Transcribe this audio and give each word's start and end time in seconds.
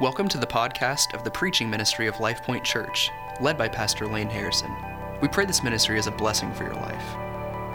Welcome 0.00 0.28
to 0.28 0.38
the 0.38 0.46
podcast 0.46 1.12
of 1.12 1.24
the 1.24 1.30
preaching 1.32 1.68
ministry 1.68 2.06
of 2.06 2.20
Life 2.20 2.44
Point 2.44 2.62
Church, 2.62 3.10
led 3.40 3.58
by 3.58 3.66
Pastor 3.66 4.06
Lane 4.06 4.30
Harrison. 4.30 4.72
We 5.20 5.26
pray 5.26 5.44
this 5.44 5.64
ministry 5.64 5.98
is 5.98 6.06
a 6.06 6.12
blessing 6.12 6.54
for 6.54 6.62
your 6.62 6.76
life. 6.76 7.02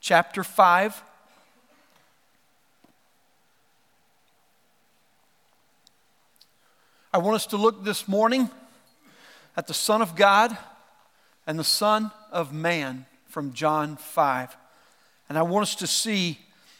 chapter 0.00 0.44
5. 0.44 1.02
I 7.10 7.18
want 7.18 7.36
us 7.36 7.46
to 7.46 7.56
look 7.56 7.84
this 7.84 8.06
morning 8.06 8.50
at 9.56 9.66
the 9.66 9.72
Son 9.72 10.02
of 10.02 10.14
God 10.14 10.56
and 11.46 11.58
the 11.58 11.64
Son 11.64 12.10
of 12.30 12.52
Man 12.52 13.06
from 13.28 13.54
John 13.54 13.96
5. 13.96 14.54
And 15.30 15.38
I 15.38 15.42
want 15.42 15.62
us 15.62 15.74
to 15.76 15.86
see 15.86 16.38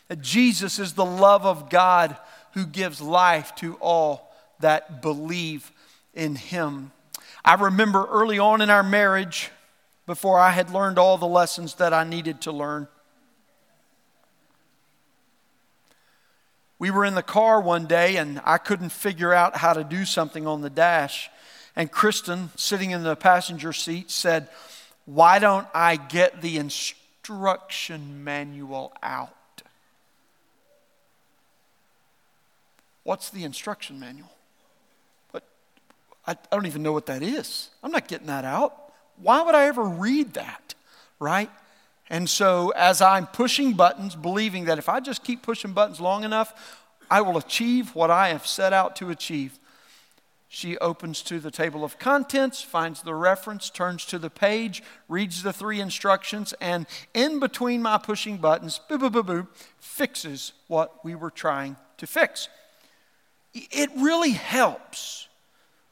that 0.09 0.20
Jesus 0.20 0.78
is 0.78 0.92
the 0.92 1.05
love 1.05 1.46
of 1.46 1.70
God 1.70 2.14
who 2.52 2.66
gives 2.66 3.00
life 3.00 3.55
to 3.56 3.77
all 3.77 4.30
that 4.60 5.00
believe 5.00 5.72
in 6.12 6.34
Him. 6.34 6.92
I 7.42 7.55
remember 7.55 8.06
early 8.10 8.38
on 8.38 8.60
in 8.60 8.69
our 8.69 8.83
marriage, 8.83 9.50
before 10.05 10.38
I 10.38 10.50
had 10.50 10.69
learned 10.70 10.98
all 10.98 11.16
the 11.16 11.27
lessons 11.27 11.77
that 11.77 11.95
I 11.95 12.05
needed 12.05 12.42
to 12.42 12.52
learn, 12.52 12.86
We 16.78 16.91
were 16.91 17.05
in 17.05 17.14
the 17.14 17.23
car 17.23 17.60
one 17.60 17.87
day 17.87 18.16
and 18.16 18.41
I 18.45 18.59
couldn't 18.59 18.91
figure 18.91 19.32
out 19.32 19.56
how 19.56 19.73
to 19.73 19.82
do 19.82 20.05
something 20.05 20.47
on 20.47 20.61
the 20.61 20.70
dash. 20.70 21.30
And 21.75 21.91
Kristen, 21.91 22.50
sitting 22.56 22.91
in 22.91 23.03
the 23.03 23.16
passenger 23.16 23.72
seat, 23.72 24.11
said, 24.11 24.48
Why 25.05 25.38
don't 25.38 25.66
I 25.75 25.97
get 25.97 26.41
the 26.41 26.56
instruction 26.56 28.25
manual 28.25 28.92
out? 29.03 29.34
What's 33.03 33.31
the 33.31 33.44
instruction 33.44 33.98
manual? 33.98 34.31
But 35.33 35.42
I, 36.27 36.33
I 36.33 36.36
don't 36.56 36.66
even 36.66 36.83
know 36.83 36.92
what 36.92 37.06
that 37.06 37.22
is. 37.22 37.70
I'm 37.83 37.91
not 37.91 38.06
getting 38.06 38.27
that 38.27 38.44
out. 38.44 38.92
Why 39.16 39.42
would 39.42 39.55
I 39.55 39.66
ever 39.66 39.83
read 39.83 40.34
that, 40.34 40.75
right? 41.19 41.50
And 42.11 42.28
so, 42.28 42.70
as 42.70 43.03
I'm 43.03 43.27
pushing 43.27 43.75
buttons, 43.75 44.14
believing 44.14 44.64
that 44.64 44.78
if 44.78 44.89
I 44.89 45.01
just 45.01 45.25
keep 45.25 45.42
pushing 45.42 45.73
buttons 45.73 46.01
long 46.01 46.25
enough, 46.25 46.81
I 47.11 47.20
will 47.20 47.37
achieve 47.37 47.95
what 47.95 48.11
I 48.11 48.28
have 48.28 48.47
set 48.47 48.73
out 48.73 48.97
to 48.97 49.11
achieve. 49.11 49.59
She 50.50 50.78
opens 50.78 51.20
to 51.25 51.41
the 51.41 51.50
table 51.50 51.84
of 51.84 51.98
contents, 51.98 52.62
finds 52.62 53.03
the 53.03 53.15
reference, 53.15 53.69
turns 53.69 54.06
to 54.06 54.19
the 54.19 54.31
page, 54.31 54.83
reads 55.06 55.42
the 55.42 55.53
three 55.53 55.78
instructions, 55.78 56.55
and 56.59 56.87
in 57.12 57.39
between 57.39 57.83
my 57.83 57.98
pushing 57.98 58.39
buttons, 58.39 58.81
boop, 58.89 59.00
boop, 59.00 59.12
boop, 59.12 59.27
boop, 59.27 59.48
fixes 59.78 60.55
what 60.67 61.05
we 61.05 61.15
were 61.15 61.31
trying 61.31 61.77
to 61.98 62.06
fix. 62.06 62.48
It 63.53 63.91
really 63.97 64.31
helps 64.31 65.28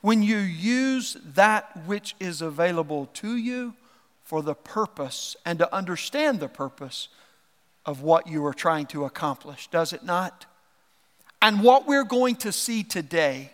when 0.01 0.23
you 0.23 0.39
use 0.39 1.19
that 1.35 1.87
which 1.87 2.15
is 2.19 2.41
available 2.41 3.07
to 3.15 3.37
you 3.37 3.75
for 4.27 4.43
the 4.43 4.55
purpose 4.55 5.37
and 5.47 5.61
to 5.61 5.73
understand 5.73 6.41
the 6.41 6.49
purpose 6.49 7.09
of 7.87 8.03
what 8.03 8.27
you 8.27 8.45
are 8.45 8.53
trying 8.53 8.87
to 8.87 9.05
accomplish, 9.05 9.69
does 9.69 9.93
it 9.93 10.05
not? 10.05 10.47
And 11.41 11.63
what 11.63 11.87
we're 11.87 12.05
going 12.05 12.35
to 12.37 12.51
see 12.51 12.83
today 12.83 13.53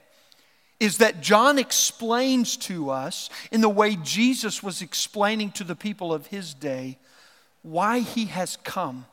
is 0.81 0.97
that 0.99 1.21
John 1.21 1.59
explains 1.59 2.57
to 2.57 2.89
us, 2.89 3.29
in 3.53 3.61
the 3.61 3.69
way 3.69 3.97
Jesus 3.97 4.63
was 4.63 4.81
explaining 4.81 5.53
to 5.53 5.65
the 5.65 5.77
people 5.77 6.13
of 6.13 6.29
his 6.29 6.55
day, 6.55 6.97
why 7.61 7.99
he 7.99 8.25
has 8.25 8.57
come 8.65 9.05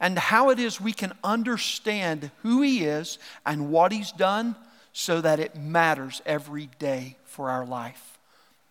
and 0.00 0.18
how 0.18 0.50
it 0.50 0.58
is 0.58 0.80
we 0.80 0.92
can 0.92 1.12
understand 1.22 2.32
who 2.42 2.62
he 2.62 2.82
is 2.82 3.20
and 3.46 3.70
what 3.70 3.92
he's 3.92 4.10
done 4.10 4.56
so 4.92 5.20
that 5.20 5.38
it 5.38 5.56
matters 5.56 6.20
every 6.26 6.68
day 6.80 7.16
for 7.24 7.48
our 7.48 7.64
life. 7.64 8.18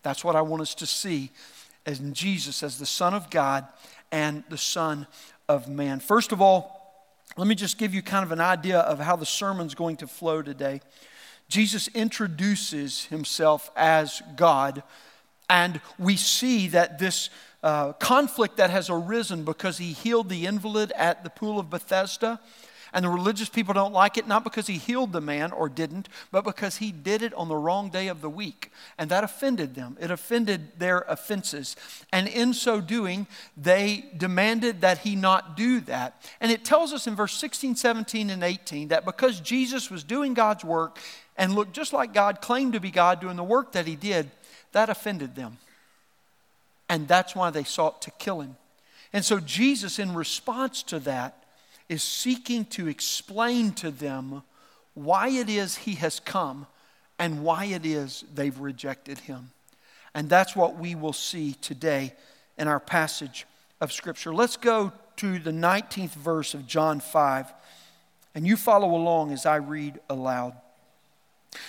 That's 0.02 0.22
what 0.22 0.36
I 0.36 0.42
want 0.42 0.60
us 0.60 0.74
to 0.76 0.86
see 0.86 1.30
as 1.86 2.00
Jesus 2.12 2.62
as 2.62 2.78
the 2.78 2.86
Son 2.86 3.14
of 3.14 3.30
God 3.30 3.66
and 4.12 4.44
the 4.50 4.58
Son 4.58 5.06
of 5.48 5.68
Man. 5.68 6.00
First 6.00 6.32
of 6.32 6.42
all, 6.42 6.76
let 7.36 7.46
me 7.46 7.54
just 7.54 7.78
give 7.78 7.94
you 7.94 8.02
kind 8.02 8.24
of 8.24 8.32
an 8.32 8.40
idea 8.40 8.80
of 8.80 8.98
how 8.98 9.16
the 9.16 9.26
sermon's 9.26 9.74
going 9.74 9.96
to 9.98 10.06
flow 10.06 10.42
today. 10.42 10.80
Jesus 11.48 11.88
introduces 11.88 13.04
himself 13.04 13.70
as 13.76 14.22
God, 14.34 14.82
and 15.48 15.80
we 15.98 16.16
see 16.16 16.66
that 16.68 16.98
this 16.98 17.30
uh, 17.62 17.92
conflict 17.94 18.56
that 18.56 18.70
has 18.70 18.90
arisen 18.90 19.44
because 19.44 19.78
he 19.78 19.92
healed 19.92 20.28
the 20.28 20.46
invalid 20.46 20.92
at 20.92 21.24
the 21.24 21.30
pool 21.30 21.58
of 21.58 21.70
Bethesda 21.70 22.40
and 22.96 23.04
the 23.04 23.10
religious 23.10 23.50
people 23.50 23.74
don't 23.74 23.92
like 23.92 24.16
it, 24.16 24.26
not 24.26 24.42
because 24.42 24.68
he 24.68 24.78
healed 24.78 25.12
the 25.12 25.20
man 25.20 25.52
or 25.52 25.68
didn't, 25.68 26.08
but 26.32 26.44
because 26.44 26.78
he 26.78 26.90
did 26.90 27.20
it 27.20 27.34
on 27.34 27.48
the 27.48 27.54
wrong 27.54 27.90
day 27.90 28.08
of 28.08 28.22
the 28.22 28.30
week. 28.30 28.72
And 28.96 29.10
that 29.10 29.22
offended 29.22 29.74
them. 29.74 29.98
It 30.00 30.10
offended 30.10 30.78
their 30.78 31.00
offenses. 31.06 31.76
And 32.10 32.26
in 32.26 32.54
so 32.54 32.80
doing, 32.80 33.26
they 33.54 34.06
demanded 34.16 34.80
that 34.80 35.00
he 35.00 35.14
not 35.14 35.58
do 35.58 35.80
that. 35.80 36.24
And 36.40 36.50
it 36.50 36.64
tells 36.64 36.94
us 36.94 37.06
in 37.06 37.14
verse 37.14 37.34
16, 37.34 37.76
17, 37.76 38.30
and 38.30 38.42
18 38.42 38.88
that 38.88 39.04
because 39.04 39.40
Jesus 39.40 39.90
was 39.90 40.02
doing 40.02 40.32
God's 40.32 40.64
work 40.64 40.98
and 41.36 41.54
looked 41.54 41.74
just 41.74 41.92
like 41.92 42.14
God, 42.14 42.40
claimed 42.40 42.72
to 42.72 42.80
be 42.80 42.90
God 42.90 43.20
doing 43.20 43.36
the 43.36 43.44
work 43.44 43.72
that 43.72 43.86
he 43.86 43.94
did, 43.94 44.30
that 44.72 44.88
offended 44.88 45.34
them. 45.34 45.58
And 46.88 47.06
that's 47.06 47.36
why 47.36 47.50
they 47.50 47.64
sought 47.64 48.00
to 48.02 48.10
kill 48.12 48.40
him. 48.40 48.56
And 49.12 49.22
so 49.22 49.38
Jesus, 49.38 49.98
in 49.98 50.14
response 50.14 50.82
to 50.84 50.98
that, 51.00 51.42
is 51.88 52.02
seeking 52.02 52.64
to 52.66 52.88
explain 52.88 53.72
to 53.72 53.90
them 53.90 54.42
why 54.94 55.28
it 55.28 55.48
is 55.48 55.76
he 55.76 55.94
has 55.96 56.20
come 56.20 56.66
and 57.18 57.42
why 57.42 57.66
it 57.66 57.86
is 57.86 58.24
they've 58.34 58.58
rejected 58.58 59.18
him. 59.20 59.50
And 60.14 60.28
that's 60.28 60.56
what 60.56 60.76
we 60.76 60.94
will 60.94 61.12
see 61.12 61.54
today 61.60 62.14
in 62.56 62.68
our 62.68 62.80
passage 62.80 63.46
of 63.80 63.92
Scripture. 63.92 64.34
Let's 64.34 64.56
go 64.56 64.92
to 65.16 65.38
the 65.38 65.50
19th 65.50 66.14
verse 66.14 66.54
of 66.54 66.66
John 66.66 67.00
5, 67.00 67.52
and 68.34 68.46
you 68.46 68.56
follow 68.56 68.94
along 68.94 69.32
as 69.32 69.46
I 69.46 69.56
read 69.56 70.00
aloud. 70.08 70.54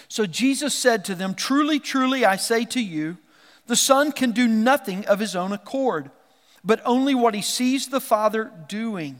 So 0.07 0.25
Jesus 0.25 0.73
said 0.73 1.05
to 1.05 1.15
them, 1.15 1.33
Truly, 1.33 1.79
truly, 1.79 2.25
I 2.25 2.35
say 2.35 2.65
to 2.65 2.81
you, 2.81 3.17
the 3.67 3.75
Son 3.75 4.11
can 4.11 4.31
do 4.31 4.47
nothing 4.47 5.05
of 5.05 5.19
his 5.19 5.35
own 5.35 5.51
accord, 5.51 6.09
but 6.63 6.81
only 6.85 7.13
what 7.13 7.35
he 7.35 7.41
sees 7.41 7.87
the 7.87 8.01
Father 8.01 8.51
doing. 8.67 9.19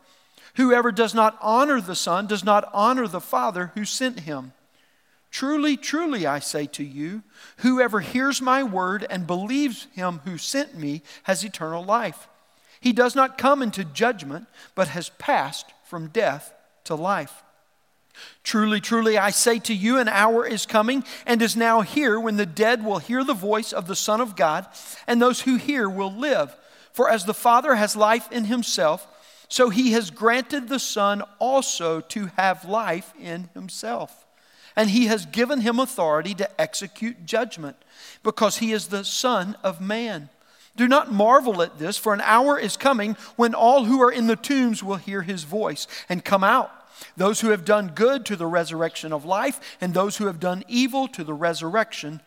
Whoever 0.55 0.91
does 0.91 1.13
not 1.13 1.37
honor 1.41 1.79
the 1.79 1.95
Son 1.95 2.27
does 2.27 2.43
not 2.43 2.69
honor 2.73 3.07
the 3.07 3.21
Father 3.21 3.71
who 3.75 3.85
sent 3.85 4.21
him. 4.21 4.53
Truly, 5.31 5.77
truly, 5.77 6.27
I 6.27 6.39
say 6.39 6.65
to 6.67 6.83
you, 6.83 7.23
whoever 7.57 8.01
hears 8.01 8.41
my 8.41 8.63
word 8.63 9.05
and 9.09 9.25
believes 9.25 9.87
him 9.93 10.19
who 10.25 10.37
sent 10.37 10.77
me 10.77 11.03
has 11.23 11.43
eternal 11.43 11.83
life. 11.83 12.27
He 12.81 12.91
does 12.91 13.15
not 13.15 13.37
come 13.37 13.61
into 13.61 13.85
judgment, 13.85 14.47
but 14.75 14.89
has 14.89 15.09
passed 15.09 15.71
from 15.85 16.07
death 16.07 16.53
to 16.83 16.95
life. 16.95 17.43
Truly, 18.43 18.81
truly, 18.81 19.17
I 19.17 19.29
say 19.29 19.59
to 19.59 19.73
you, 19.73 19.97
an 19.97 20.09
hour 20.09 20.45
is 20.45 20.65
coming 20.65 21.05
and 21.25 21.41
is 21.41 21.55
now 21.55 21.81
here 21.81 22.19
when 22.19 22.35
the 22.35 22.45
dead 22.45 22.83
will 22.83 22.97
hear 22.97 23.23
the 23.23 23.33
voice 23.33 23.71
of 23.71 23.87
the 23.87 23.95
Son 23.95 24.19
of 24.19 24.35
God, 24.35 24.65
and 25.07 25.21
those 25.21 25.41
who 25.41 25.55
hear 25.55 25.89
will 25.89 26.11
live. 26.11 26.55
For 26.91 27.09
as 27.09 27.23
the 27.23 27.33
Father 27.33 27.75
has 27.75 27.95
life 27.95 28.29
in 28.31 28.45
himself, 28.45 29.07
so 29.51 29.69
he 29.69 29.91
has 29.91 30.11
granted 30.11 30.69
the 30.69 30.79
Son 30.79 31.23
also 31.37 31.99
to 31.99 32.31
have 32.37 32.63
life 32.63 33.11
in 33.19 33.49
himself. 33.53 34.25
And 34.77 34.89
he 34.89 35.07
has 35.07 35.25
given 35.25 35.59
him 35.59 35.77
authority 35.77 36.33
to 36.35 36.61
execute 36.61 37.25
judgment, 37.25 37.75
because 38.23 38.59
he 38.59 38.71
is 38.71 38.87
the 38.87 39.03
Son 39.03 39.57
of 39.61 39.81
Man. 39.81 40.29
Do 40.77 40.87
not 40.87 41.11
marvel 41.11 41.61
at 41.61 41.79
this, 41.79 41.97
for 41.97 42.13
an 42.13 42.21
hour 42.21 42.57
is 42.57 42.77
coming 42.77 43.17
when 43.35 43.53
all 43.53 43.83
who 43.83 44.01
are 44.01 44.09
in 44.09 44.27
the 44.27 44.37
tombs 44.37 44.81
will 44.81 44.95
hear 44.95 45.21
his 45.21 45.43
voice 45.43 45.85
and 46.07 46.23
come 46.23 46.45
out. 46.45 46.71
those 47.17 47.41
who 47.41 47.49
have 47.49 47.65
done 47.65 47.91
good 47.93 48.25
to 48.25 48.35
the 48.35 48.45
resurrection 48.45 49.13
of 49.13 49.25
life, 49.25 49.77
and 49.79 49.93
those 49.93 50.17
who 50.17 50.27
have 50.27 50.39
done 50.39 50.63
evil 50.67 51.07
to 51.09 51.23
the 51.23 51.33
resurrection 51.33 52.21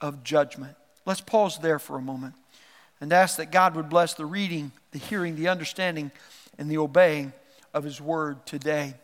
of 0.00 0.24
judgment. 0.24 0.76
Let's 1.06 1.20
pause 1.20 1.58
there 1.58 1.78
for 1.78 1.96
a 1.96 2.02
moment 2.02 2.34
and 3.00 3.12
ask 3.12 3.36
that 3.36 3.52
God 3.52 3.74
would 3.74 3.88
bless 3.88 4.14
the 4.14 4.26
reading, 4.26 4.72
the 4.92 4.98
hearing, 4.98 5.36
the 5.36 5.48
understanding, 5.48 6.10
and 6.58 6.70
the 6.70 6.78
obeying 6.78 7.32
of 7.72 7.84
His 7.84 8.00
word 8.00 8.44
today. 8.46 8.94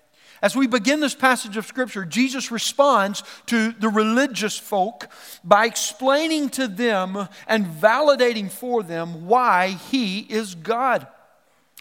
As 0.42 0.56
we 0.56 0.66
begin 0.66 1.00
this 1.00 1.14
passage 1.14 1.56
of 1.56 1.66
Scripture, 1.66 2.04
Jesus 2.04 2.50
responds 2.50 3.22
to 3.46 3.72
the 3.72 3.88
religious 3.88 4.56
folk 4.56 5.08
by 5.44 5.66
explaining 5.66 6.48
to 6.50 6.66
them 6.66 7.28
and 7.46 7.66
validating 7.66 8.50
for 8.50 8.82
them 8.82 9.26
why 9.26 9.68
He 9.90 10.20
is 10.20 10.54
God. 10.54 11.06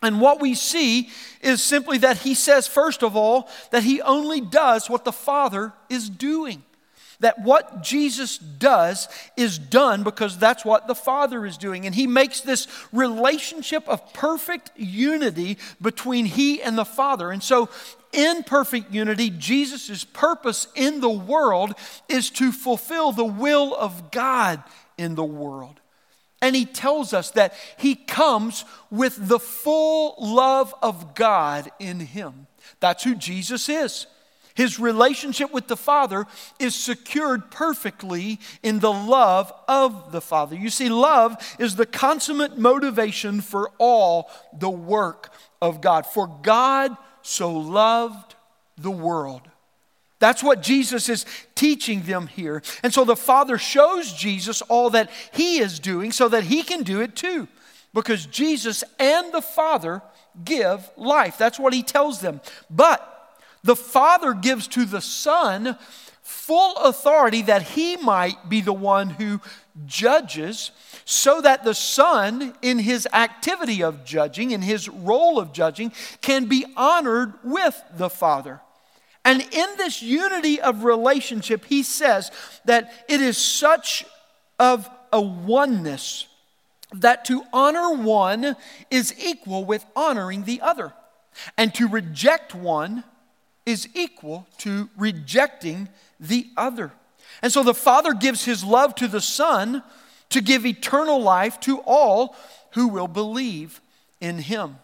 And 0.01 0.19
what 0.19 0.41
we 0.41 0.55
see 0.55 1.09
is 1.41 1.63
simply 1.63 1.99
that 1.99 2.17
He 2.17 2.33
says, 2.33 2.67
first 2.67 3.01
of 3.01 3.15
all, 3.15 3.49
that 3.71 3.83
He 3.83 4.01
only 4.01 4.41
does 4.41 4.89
what 4.89 5.05
the 5.05 5.11
Father 5.11 5.73
is 5.89 6.09
doing 6.09 6.63
that 7.19 7.41
what 7.41 7.83
Jesus 7.83 8.37
does 8.37 9.07
is 9.35 9.59
done 9.59 10.03
because 10.03 10.37
that's 10.37 10.63
what 10.63 10.87
the 10.87 10.95
Father 10.95 11.45
is 11.45 11.57
doing. 11.57 11.85
And 11.85 11.93
He 11.93 12.07
makes 12.07 12.41
this 12.41 12.67
relationship 12.91 13.87
of 13.87 14.13
perfect 14.13 14.71
unity 14.75 15.57
between 15.81 16.25
He 16.25 16.61
and 16.61 16.77
the 16.77 16.85
Father. 16.85 17.31
And 17.31 17.43
so, 17.43 17.69
in 18.11 18.43
perfect 18.43 18.91
unity, 18.91 19.29
Jesus' 19.29 20.03
purpose 20.03 20.67
in 20.75 20.99
the 20.99 21.09
world 21.09 21.73
is 22.07 22.29
to 22.31 22.51
fulfill 22.51 23.11
the 23.11 23.25
will 23.25 23.75
of 23.75 24.11
God 24.11 24.63
in 24.97 25.15
the 25.15 25.23
world. 25.23 25.79
And 26.41 26.55
he 26.55 26.65
tells 26.65 27.13
us 27.13 27.31
that 27.31 27.53
he 27.77 27.95
comes 27.95 28.65
with 28.89 29.27
the 29.27 29.39
full 29.39 30.15
love 30.19 30.73
of 30.81 31.13
God 31.13 31.69
in 31.79 31.99
him. 31.99 32.47
That's 32.79 33.03
who 33.03 33.15
Jesus 33.15 33.67
is. 33.67 34.07
His 34.59 34.77
relationship 34.77 35.53
with 35.53 35.69
the 35.69 35.77
Father 35.77 36.25
is 36.59 36.75
secured 36.75 37.49
perfectly 37.49 38.41
in 38.61 38.79
the 38.79 38.91
love 38.91 39.53
of 39.69 40.11
the 40.11 40.19
Father. 40.19 40.53
You 40.53 40.69
see, 40.69 40.89
love 40.89 41.37
is 41.57 41.77
the 41.77 41.85
consummate 41.85 42.57
motivation 42.57 43.39
for 43.39 43.71
all 43.77 44.29
the 44.51 44.69
work 44.69 45.31
of 45.61 45.79
God. 45.79 46.05
For 46.05 46.27
God 46.41 46.97
so 47.21 47.53
loved 47.53 48.35
the 48.77 48.91
world. 48.91 49.43
That's 50.19 50.43
what 50.43 50.61
Jesus 50.61 51.07
is 51.07 51.25
teaching 51.55 52.01
them 52.01 52.27
here. 52.27 52.61
And 52.83 52.93
so 52.93 53.05
the 53.05 53.15
Father 53.15 53.57
shows 53.57 54.11
Jesus 54.11 54.61
all 54.63 54.89
that 54.89 55.09
He 55.31 55.59
is 55.59 55.79
doing 55.79 56.11
so 56.11 56.27
that 56.27 56.43
He 56.43 56.63
can 56.63 56.83
do 56.83 56.99
it 56.99 57.15
too. 57.15 57.47
Because 57.93 58.25
Jesus 58.25 58.83
and 58.99 59.31
the 59.31 59.41
Father 59.41 60.01
give 60.43 60.91
life. 60.97 61.37
That's 61.37 61.57
what 61.57 61.73
He 61.73 61.81
tells 61.81 62.19
them. 62.19 62.41
But 62.69 63.15
the 63.63 63.75
Father 63.75 64.33
gives 64.33 64.67
to 64.69 64.85
the 64.85 65.01
Son 65.01 65.77
full 66.21 66.75
authority 66.77 67.41
that 67.43 67.61
he 67.63 67.97
might 67.97 68.49
be 68.49 68.61
the 68.61 68.73
one 68.73 69.09
who 69.09 69.41
judges, 69.85 70.71
so 71.05 71.41
that 71.41 71.63
the 71.63 71.73
Son, 71.73 72.53
in 72.61 72.79
his 72.79 73.07
activity 73.13 73.81
of 73.81 74.05
judging, 74.05 74.51
in 74.51 74.61
his 74.61 74.87
role 74.87 75.39
of 75.39 75.53
judging, 75.53 75.91
can 76.21 76.45
be 76.45 76.65
honored 76.77 77.33
with 77.43 77.81
the 77.97 78.09
Father. 78.09 78.61
And 79.25 79.41
in 79.41 79.67
this 79.77 80.01
unity 80.01 80.61
of 80.61 80.83
relationship, 80.83 81.65
he 81.65 81.83
says 81.83 82.31
that 82.65 83.05
it 83.07 83.21
is 83.21 83.37
such 83.37 84.05
of 84.59 84.89
a 85.11 85.21
oneness 85.21 86.27
that 86.93 87.25
to 87.25 87.43
honor 87.53 87.93
one 87.93 88.55
is 88.89 89.13
equal 89.23 89.65
with 89.65 89.85
honoring 89.95 90.43
the 90.43 90.61
other. 90.61 90.93
And 91.57 91.73
to 91.75 91.87
reject 91.87 92.55
one 92.55 93.03
is 93.69 93.87
equal 93.93 94.47
to 94.57 94.89
rejecting 94.97 95.87
the 96.19 96.47
other. 96.57 96.91
And 97.41 97.53
so 97.53 97.63
the 97.63 97.73
Father 97.73 98.13
gives 98.13 98.43
his 98.43 98.63
love 98.63 98.95
to 98.95 99.07
the 99.07 99.21
Son 99.21 99.83
to 100.29 100.41
give 100.41 100.65
eternal 100.65 101.21
life 101.21 101.59
to 101.61 101.79
all 101.85 102.35
who 102.71 102.87
will 102.87 103.07
believe 103.07 103.79
in 104.19 104.39
him. 104.39 104.77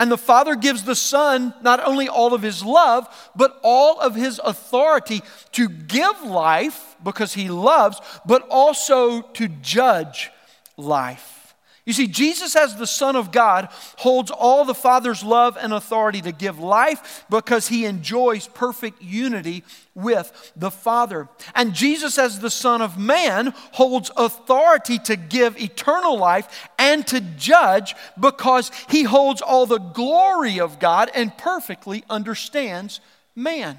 And 0.00 0.10
the 0.10 0.18
Father 0.18 0.56
gives 0.56 0.82
the 0.82 0.96
Son 0.96 1.54
not 1.62 1.86
only 1.86 2.08
all 2.08 2.34
of 2.34 2.42
his 2.42 2.64
love, 2.64 3.30
but 3.36 3.60
all 3.62 4.00
of 4.00 4.14
his 4.14 4.40
authority 4.42 5.22
to 5.52 5.68
give 5.68 6.22
life 6.22 6.96
because 7.04 7.34
he 7.34 7.48
loves, 7.48 8.00
but 8.26 8.46
also 8.48 9.22
to 9.22 9.48
judge 9.48 10.30
life. 10.76 11.41
You 11.84 11.92
see, 11.92 12.06
Jesus, 12.06 12.54
as 12.54 12.76
the 12.76 12.86
Son 12.86 13.16
of 13.16 13.32
God, 13.32 13.68
holds 13.98 14.30
all 14.30 14.64
the 14.64 14.74
Father's 14.74 15.24
love 15.24 15.58
and 15.60 15.72
authority 15.72 16.20
to 16.20 16.30
give 16.30 16.60
life 16.60 17.24
because 17.28 17.66
he 17.66 17.86
enjoys 17.86 18.46
perfect 18.46 19.02
unity 19.02 19.64
with 19.92 20.52
the 20.54 20.70
Father. 20.70 21.28
And 21.56 21.74
Jesus, 21.74 22.18
as 22.18 22.38
the 22.38 22.50
Son 22.50 22.82
of 22.82 22.98
Man, 22.98 23.52
holds 23.72 24.12
authority 24.16 25.00
to 25.00 25.16
give 25.16 25.60
eternal 25.60 26.16
life 26.16 26.70
and 26.78 27.04
to 27.08 27.20
judge 27.20 27.96
because 28.18 28.70
he 28.88 29.02
holds 29.02 29.42
all 29.42 29.66
the 29.66 29.78
glory 29.78 30.60
of 30.60 30.78
God 30.78 31.10
and 31.16 31.36
perfectly 31.36 32.04
understands 32.08 33.00
man. 33.34 33.78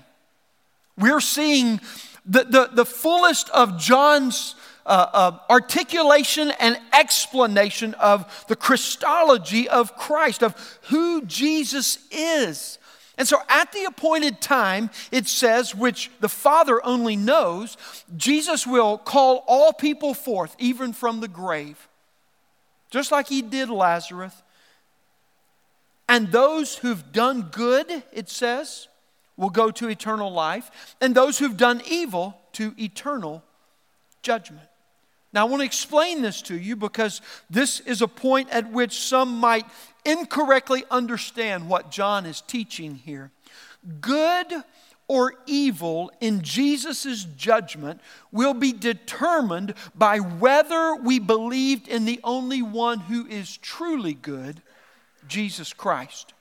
We're 0.98 1.22
seeing 1.22 1.80
the, 2.26 2.44
the, 2.44 2.70
the 2.74 2.86
fullest 2.86 3.50
of 3.52 3.80
John's 3.80 4.56
uh, 4.86 5.08
uh, 5.14 5.40
articulation 5.50 6.52
and 6.60 6.78
explanation 6.92 7.94
of 7.96 8.46
the 8.48 8.56
Christology 8.56 9.70
of 9.70 9.96
Christ, 9.96 10.44
of 10.44 10.80
who 10.90 11.22
Jesus 11.26 12.00
is. 12.12 12.78
And 13.18 13.28
so 13.28 13.38
at 13.48 13.72
the 13.72 13.86
appointed 13.86 14.42
time, 14.42 14.90
it 15.12 15.28
says, 15.28 15.76
which 15.76 16.10
the 16.20 16.30
Father 16.30 16.84
only 16.84 17.16
knows, 17.16 17.78
Jesus 18.18 18.66
will 18.66 18.98
call 18.98 19.44
all 19.48 19.72
people 19.72 20.14
forth, 20.14 20.56
even 20.58 20.94
from 20.94 21.20
the 21.20 21.28
grave, 21.28 21.88
just 22.90 23.12
like 23.12 23.28
he 23.28 23.42
did 23.42 23.70
Lazarus. 23.70 24.34
And 26.10 26.32
those 26.32 26.76
who've 26.76 27.12
done 27.12 27.50
good, 27.52 28.04
it 28.12 28.30
says, 28.30 28.88
will 29.38 29.50
go 29.50 29.72
to 29.72 29.90
eternal 29.90 30.32
life, 30.32 30.96
and 31.00 31.14
those 31.16 31.38
who've 31.38 31.58
done 31.58 31.82
evil 31.88 32.36
to 32.54 32.74
eternal 32.78 33.44
judgment. 34.22 34.68
Now, 35.34 35.48
I 35.48 35.50
want 35.50 35.62
to 35.62 35.66
explain 35.66 36.22
this 36.22 36.42
to 36.44 36.56
you 36.56 36.76
because 36.76 37.22
this 37.50 37.80
is 37.82 38.02
a 38.02 38.08
point 38.08 38.52
at 38.52 38.72
which 38.72 39.00
some 39.00 39.40
might 39.40 39.66
incorrectly 40.06 40.84
understand 40.92 41.68
what 41.68 41.90
John 41.90 42.26
is 42.26 42.42
teaching 42.42 42.96
here. 42.96 43.32
Good 44.00 44.54
or 45.08 45.34
evil 45.46 46.12
in 46.22 46.42
Jesus' 46.42 47.24
judgment 47.24 48.00
will 48.32 48.54
be 48.54 48.72
determined 48.72 49.74
by 49.96 50.20
whether 50.20 50.96
we 50.96 51.20
believed 51.20 51.88
in 51.88 52.06
the 52.06 52.20
only 52.24 52.62
one 52.62 53.00
who 53.00 53.26
is 53.28 53.58
truly 53.58 54.14
good, 54.14 54.62
Jesus 55.28 55.74
Christ. 55.74 56.34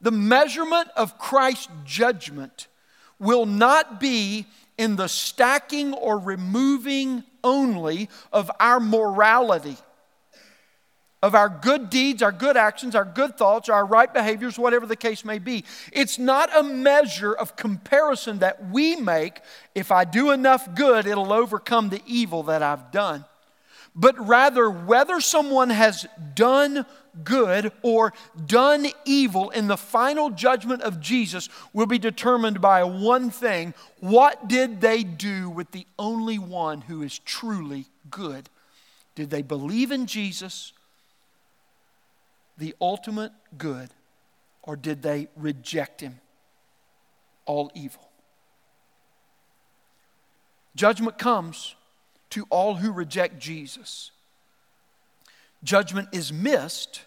The 0.00 0.12
measurement 0.12 0.88
of 0.96 1.18
Christ's 1.18 1.68
judgment 1.84 2.68
will 3.18 3.46
not 3.46 4.00
be 4.00 4.46
in 4.78 4.96
the 4.96 5.08
stacking 5.08 5.92
or 5.92 6.18
removing 6.18 7.24
only 7.44 8.08
of 8.32 8.50
our 8.60 8.80
morality, 8.80 9.76
of 11.22 11.34
our 11.34 11.48
good 11.48 11.90
deeds, 11.90 12.22
our 12.22 12.32
good 12.32 12.56
actions, 12.56 12.94
our 12.94 13.04
good 13.04 13.36
thoughts, 13.36 13.68
our 13.68 13.84
right 13.84 14.12
behaviors, 14.12 14.58
whatever 14.58 14.86
the 14.86 14.96
case 14.96 15.24
may 15.24 15.38
be. 15.38 15.64
It's 15.92 16.18
not 16.18 16.54
a 16.56 16.62
measure 16.62 17.32
of 17.32 17.56
comparison 17.56 18.38
that 18.38 18.70
we 18.70 18.96
make. 18.96 19.40
If 19.74 19.92
I 19.92 20.04
do 20.04 20.30
enough 20.30 20.74
good, 20.74 21.06
it'll 21.06 21.32
overcome 21.32 21.90
the 21.90 22.02
evil 22.06 22.44
that 22.44 22.62
I've 22.62 22.90
done. 22.90 23.24
But 23.94 24.18
rather, 24.26 24.70
whether 24.70 25.20
someone 25.20 25.70
has 25.70 26.06
done 26.34 26.86
good 27.24 27.72
or 27.82 28.12
done 28.46 28.86
evil 29.04 29.50
in 29.50 29.66
the 29.66 29.76
final 29.76 30.30
judgment 30.30 30.82
of 30.82 31.00
Jesus 31.00 31.48
will 31.72 31.86
be 31.86 31.98
determined 31.98 32.60
by 32.60 32.84
one 32.84 33.30
thing 33.30 33.74
what 34.00 34.48
did 34.48 34.80
they 34.80 35.02
do 35.02 35.50
with 35.50 35.70
the 35.72 35.86
only 35.98 36.38
one 36.38 36.82
who 36.82 37.02
is 37.02 37.18
truly 37.18 37.86
good? 38.10 38.48
Did 39.14 39.30
they 39.30 39.42
believe 39.42 39.90
in 39.90 40.06
Jesus, 40.06 40.72
the 42.56 42.74
ultimate 42.80 43.32
good, 43.58 43.90
or 44.62 44.76
did 44.76 45.02
they 45.02 45.28
reject 45.36 46.00
him, 46.00 46.20
all 47.44 47.70
evil? 47.74 48.08
Judgment 50.74 51.18
comes 51.18 51.74
to 52.30 52.46
all 52.48 52.76
who 52.76 52.92
reject 52.92 53.38
Jesus. 53.38 54.12
Judgment 55.62 56.08
is 56.12 56.32
missed 56.32 57.02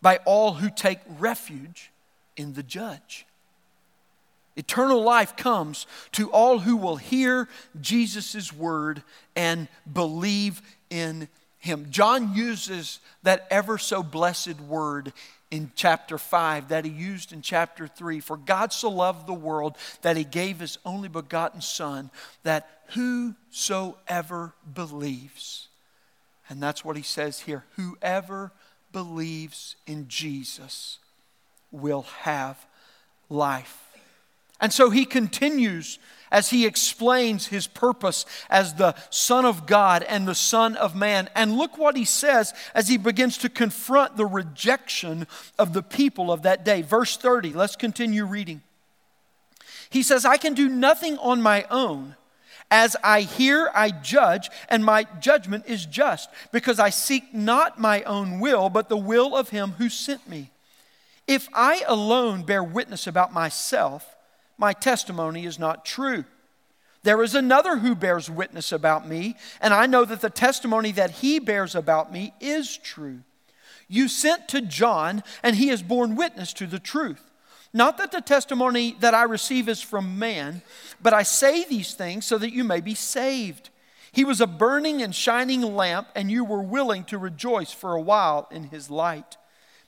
by 0.00 0.18
all 0.24 0.54
who 0.54 0.68
take 0.70 0.98
refuge 1.18 1.90
in 2.36 2.54
the 2.54 2.62
judge. 2.62 3.26
Eternal 4.56 5.02
life 5.02 5.36
comes 5.36 5.86
to 6.12 6.30
all 6.30 6.58
who 6.58 6.76
will 6.76 6.96
hear 6.96 7.48
Jesus' 7.80 8.52
word 8.52 9.02
and 9.34 9.68
believe 9.90 10.60
in 10.90 11.28
him. 11.58 11.86
John 11.90 12.34
uses 12.34 13.00
that 13.22 13.46
ever 13.50 13.78
so 13.78 14.02
blessed 14.02 14.60
word 14.60 15.12
in 15.50 15.70
chapter 15.74 16.18
5 16.18 16.68
that 16.68 16.84
he 16.84 16.90
used 16.90 17.32
in 17.32 17.40
chapter 17.40 17.86
3. 17.86 18.20
For 18.20 18.36
God 18.36 18.72
so 18.72 18.90
loved 18.90 19.26
the 19.26 19.32
world 19.32 19.76
that 20.02 20.16
he 20.16 20.24
gave 20.24 20.60
his 20.60 20.78
only 20.84 21.08
begotten 21.08 21.60
Son, 21.60 22.10
that 22.42 22.68
whosoever 22.88 24.54
believes, 24.74 25.68
and 26.52 26.62
that's 26.62 26.84
what 26.84 26.98
he 26.98 27.02
says 27.02 27.40
here 27.40 27.64
whoever 27.76 28.52
believes 28.92 29.74
in 29.86 30.06
Jesus 30.06 30.98
will 31.70 32.02
have 32.02 32.66
life. 33.30 33.78
And 34.60 34.70
so 34.70 34.90
he 34.90 35.06
continues 35.06 35.98
as 36.30 36.50
he 36.50 36.66
explains 36.66 37.46
his 37.46 37.66
purpose 37.66 38.26
as 38.50 38.74
the 38.74 38.94
Son 39.08 39.46
of 39.46 39.66
God 39.66 40.02
and 40.02 40.28
the 40.28 40.34
Son 40.34 40.76
of 40.76 40.94
Man. 40.94 41.30
And 41.34 41.56
look 41.56 41.78
what 41.78 41.96
he 41.96 42.04
says 42.04 42.52
as 42.74 42.86
he 42.86 42.98
begins 42.98 43.38
to 43.38 43.48
confront 43.48 44.18
the 44.18 44.26
rejection 44.26 45.26
of 45.58 45.72
the 45.72 45.82
people 45.82 46.30
of 46.30 46.42
that 46.42 46.66
day. 46.66 46.82
Verse 46.82 47.16
30, 47.16 47.54
let's 47.54 47.76
continue 47.76 48.26
reading. 48.26 48.60
He 49.88 50.02
says, 50.02 50.26
I 50.26 50.36
can 50.36 50.52
do 50.52 50.68
nothing 50.68 51.16
on 51.16 51.40
my 51.40 51.64
own. 51.70 52.14
As 52.74 52.96
I 53.04 53.20
hear, 53.20 53.70
I 53.74 53.90
judge, 53.90 54.48
and 54.70 54.82
my 54.82 55.04
judgment 55.20 55.66
is 55.66 55.84
just, 55.84 56.30
because 56.52 56.80
I 56.80 56.88
seek 56.88 57.34
not 57.34 57.78
my 57.78 58.02
own 58.04 58.40
will, 58.40 58.70
but 58.70 58.88
the 58.88 58.96
will 58.96 59.36
of 59.36 59.50
him 59.50 59.72
who 59.72 59.90
sent 59.90 60.26
me. 60.26 60.50
If 61.28 61.50
I 61.52 61.84
alone 61.86 62.44
bear 62.44 62.64
witness 62.64 63.06
about 63.06 63.30
myself, 63.30 64.16
my 64.56 64.72
testimony 64.72 65.44
is 65.44 65.58
not 65.58 65.84
true. 65.84 66.24
There 67.02 67.22
is 67.22 67.34
another 67.34 67.76
who 67.76 67.94
bears 67.94 68.30
witness 68.30 68.72
about 68.72 69.06
me, 69.06 69.36
and 69.60 69.74
I 69.74 69.84
know 69.84 70.06
that 70.06 70.22
the 70.22 70.30
testimony 70.30 70.92
that 70.92 71.10
he 71.10 71.40
bears 71.40 71.74
about 71.74 72.10
me 72.10 72.32
is 72.40 72.78
true. 72.78 73.18
You 73.86 74.08
sent 74.08 74.48
to 74.48 74.62
John, 74.62 75.22
and 75.42 75.56
he 75.56 75.68
has 75.68 75.82
borne 75.82 76.16
witness 76.16 76.54
to 76.54 76.66
the 76.66 76.78
truth. 76.78 77.31
Not 77.74 77.98
that 77.98 78.12
the 78.12 78.20
testimony 78.20 78.96
that 79.00 79.14
I 79.14 79.22
receive 79.22 79.68
is 79.68 79.80
from 79.80 80.18
man, 80.18 80.62
but 81.00 81.14
I 81.14 81.22
say 81.22 81.64
these 81.64 81.94
things 81.94 82.26
so 82.26 82.36
that 82.38 82.52
you 82.52 82.64
may 82.64 82.80
be 82.80 82.94
saved. 82.94 83.70
He 84.12 84.24
was 84.24 84.42
a 84.42 84.46
burning 84.46 85.00
and 85.00 85.14
shining 85.14 85.62
lamp, 85.62 86.08
and 86.14 86.30
you 86.30 86.44
were 86.44 86.62
willing 86.62 87.04
to 87.04 87.16
rejoice 87.16 87.72
for 87.72 87.94
a 87.94 88.00
while 88.00 88.46
in 88.50 88.64
his 88.64 88.90
light. 88.90 89.38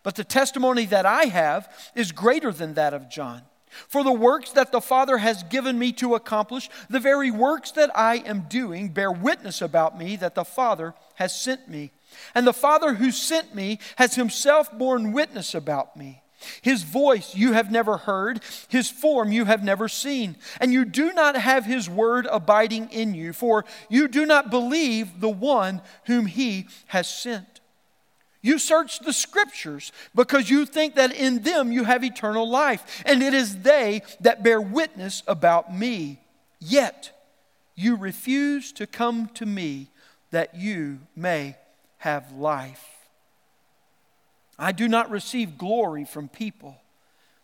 But 0.03 0.15
the 0.15 0.25
testimony 0.25 0.87
that 0.87 1.05
I 1.05 1.25
have 1.25 1.69
is 1.95 2.11
greater 2.11 2.51
than 2.51 2.75
that 2.75 2.95
of 2.95 3.11
John. 3.11 3.43
For 3.69 4.03
the 4.03 4.13
works 4.13 4.51
that 4.53 4.73
the 4.73 4.81
Father 4.81 5.19
has 5.19 5.43
given 5.43 5.79
me 5.79 5.93
to 5.93 6.15
accomplish, 6.15 6.71
the 6.89 7.01
very 7.01 7.31
works 7.31 7.73
that 7.73 7.91
I 7.95 8.17
am 8.19 8.47
doing, 8.49 8.89
bear 8.89 9.11
witness 9.11 9.61
about 9.61 9.99
me 9.99 10.17
that 10.17 10.35
the 10.35 10.45
Father 10.45 10.95
has 11.17 11.39
sent 11.39 11.69
me. 11.69 11.91
And 12.35 12.47
the 12.47 12.53
Father 12.53 12.95
who 12.95 13.11
sent 13.11 13.55
me 13.55 13.79
has 13.97 14.15
himself 14.15 14.73
borne 14.73 15.13
witness 15.13 15.55
about 15.55 15.97
me. 15.97 16.23
His 16.63 16.83
voice 16.83 17.35
you 17.35 17.53
have 17.53 17.71
never 17.71 17.97
heard, 17.97 18.41
his 18.69 18.91
form 18.91 19.33
you 19.33 19.45
have 19.45 19.65
never 19.65 19.89
seen, 19.89 20.37
and 20.61 20.73
you 20.73 20.85
do 20.85 21.13
not 21.13 21.37
have 21.37 21.65
his 21.65 21.89
word 21.89 22.27
abiding 22.31 22.91
in 22.91 23.15
you, 23.15 23.33
for 23.33 23.65
you 23.89 24.09
do 24.09 24.27
not 24.27 24.51
believe 24.51 25.21
the 25.21 25.29
one 25.29 25.83
whom 26.07 26.27
he 26.27 26.69
has 26.87 27.09
sent. 27.09 27.61
You 28.43 28.59
search 28.59 28.99
the 28.99 29.15
scriptures 29.15 29.91
because 30.15 30.51
you 30.51 30.67
think 30.67 30.97
that 30.97 31.15
in 31.15 31.43
them 31.43 31.73
you 31.73 31.85
have 31.85 32.05
eternal 32.05 32.49
life, 32.49 33.03
and 33.07 33.23
it 33.23 33.33
is 33.33 33.63
they 33.63 34.03
that 34.21 34.43
bear 34.43 34.61
witness 34.61 35.23
about 35.27 35.75
me. 35.75 36.21
Yet 36.61 37.11
you 37.75 37.97
refuse 37.97 38.71
to 38.73 38.87
come 38.87 39.29
to 39.35 39.47
me 39.47 39.89
that 40.31 40.55
you 40.55 41.01
may 41.17 41.57
have 41.99 42.33
life. 42.33 42.94
I 44.59 44.73
do 44.73 44.89
not 44.89 45.11
receive 45.11 45.59
glory 45.59 46.05
from 46.05 46.29
people, 46.29 46.77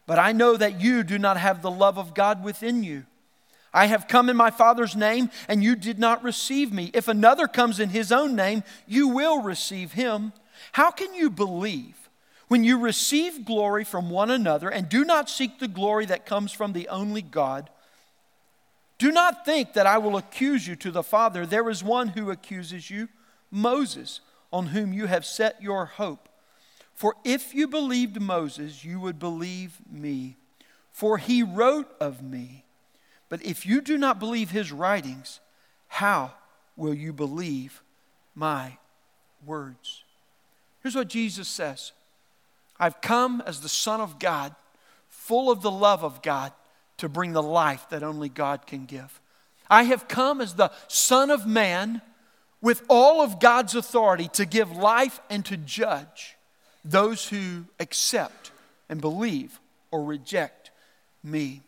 but 0.06 0.18
I 0.18 0.32
know 0.32 0.56
that 0.56 0.80
you 0.80 1.02
do 1.02 1.18
not 1.18 1.36
have 1.36 1.62
the 1.62 1.70
love 1.70 1.98
of 1.98 2.14
God 2.14 2.44
within 2.44 2.82
you. 2.82 3.04
I 3.72 3.86
have 3.86 4.08
come 4.08 4.28
in 4.28 4.36
my 4.36 4.50
Father's 4.50 4.96
name, 4.96 5.30
and 5.48 5.62
you 5.62 5.76
did 5.76 5.98
not 5.98 6.24
receive 6.24 6.72
me. 6.72 6.90
If 6.92 7.08
another 7.08 7.46
comes 7.46 7.78
in 7.78 7.90
his 7.90 8.10
own 8.10 8.34
name, 8.34 8.64
you 8.86 9.08
will 9.08 9.42
receive 9.42 9.92
him. 9.92 10.32
How 10.72 10.90
can 10.90 11.14
you 11.14 11.30
believe 11.30 11.96
when 12.48 12.64
you 12.64 12.78
receive 12.78 13.44
glory 13.44 13.84
from 13.84 14.10
one 14.10 14.30
another 14.30 14.68
and 14.68 14.88
do 14.88 15.04
not 15.04 15.30
seek 15.30 15.58
the 15.58 15.68
glory 15.68 16.06
that 16.06 16.26
comes 16.26 16.50
from 16.52 16.72
the 16.72 16.88
only 16.88 17.22
God? 17.22 17.70
Do 18.98 19.12
not 19.12 19.44
think 19.46 19.72
that 19.74 19.86
I 19.86 19.98
will 19.98 20.16
accuse 20.16 20.66
you 20.66 20.76
to 20.76 20.90
the 20.90 21.02
Father. 21.02 21.46
There 21.46 21.70
is 21.70 21.82
one 21.82 22.08
who 22.08 22.30
accuses 22.30 22.90
you, 22.90 23.08
Moses, 23.50 24.20
on 24.52 24.66
whom 24.66 24.92
you 24.92 25.06
have 25.06 25.24
set 25.24 25.62
your 25.62 25.86
hope. 25.86 26.28
For 27.00 27.16
if 27.25 27.54
you 27.54 27.66
believed 27.66 28.21
Moses, 28.21 28.85
you 28.85 29.00
would 29.00 29.19
believe 29.19 29.78
me, 29.90 30.37
for 30.92 31.16
he 31.16 31.42
wrote 31.42 31.90
of 31.99 32.23
me. 32.23 32.66
But 33.30 33.42
if 33.42 33.64
you 33.64 33.80
do 33.80 33.97
not 33.97 34.19
believe 34.19 34.50
his 34.50 34.71
writings, 34.71 35.40
how 35.88 36.35
will 36.76 36.92
you 36.92 37.14
believe 37.14 37.83
my 38.35 38.76
words? 39.47 40.04
Here's 40.83 40.95
what 40.95 41.09
Jesus 41.09 41.49
says 41.49 41.92
I've 42.78 43.00
come 43.00 43.42
as 43.47 43.62
the 43.62 43.71
Son 43.71 44.02
of 44.02 44.19
God, 44.19 44.54
full 45.09 45.50
of 45.50 45.62
the 45.62 45.71
love 45.71 46.04
of 46.04 46.21
God, 46.21 46.52
to 46.99 47.09
bring 47.09 47.33
the 47.33 47.42
life 47.42 47.87
that 47.88 48.02
only 48.02 48.28
God 48.28 48.66
can 48.66 48.85
give. 48.85 49.23
I 49.71 49.85
have 49.85 50.07
come 50.07 50.42
as 50.42 50.52
the 50.52 50.71
Son 50.87 51.30
of 51.30 51.47
Man 51.47 52.02
with 52.61 52.85
all 52.90 53.23
of 53.23 53.40
God's 53.40 53.75
authority 53.75 54.28
to 54.35 54.45
give 54.45 54.71
life 54.71 55.19
and 55.30 55.47
to 55.47 55.57
judge 55.57 56.37
those 56.84 57.28
who 57.28 57.64
accept 57.78 58.50
and 58.88 59.00
believe 59.00 59.60
or 59.90 60.04
reject 60.04 60.70
me. 61.22 61.62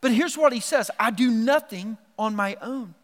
But 0.00 0.12
here's 0.12 0.36
what 0.36 0.52
he 0.52 0.60
says 0.60 0.90
I 0.98 1.10
do 1.10 1.30
nothing 1.30 1.98
on 2.18 2.34
my 2.34 2.56
own. 2.60 2.94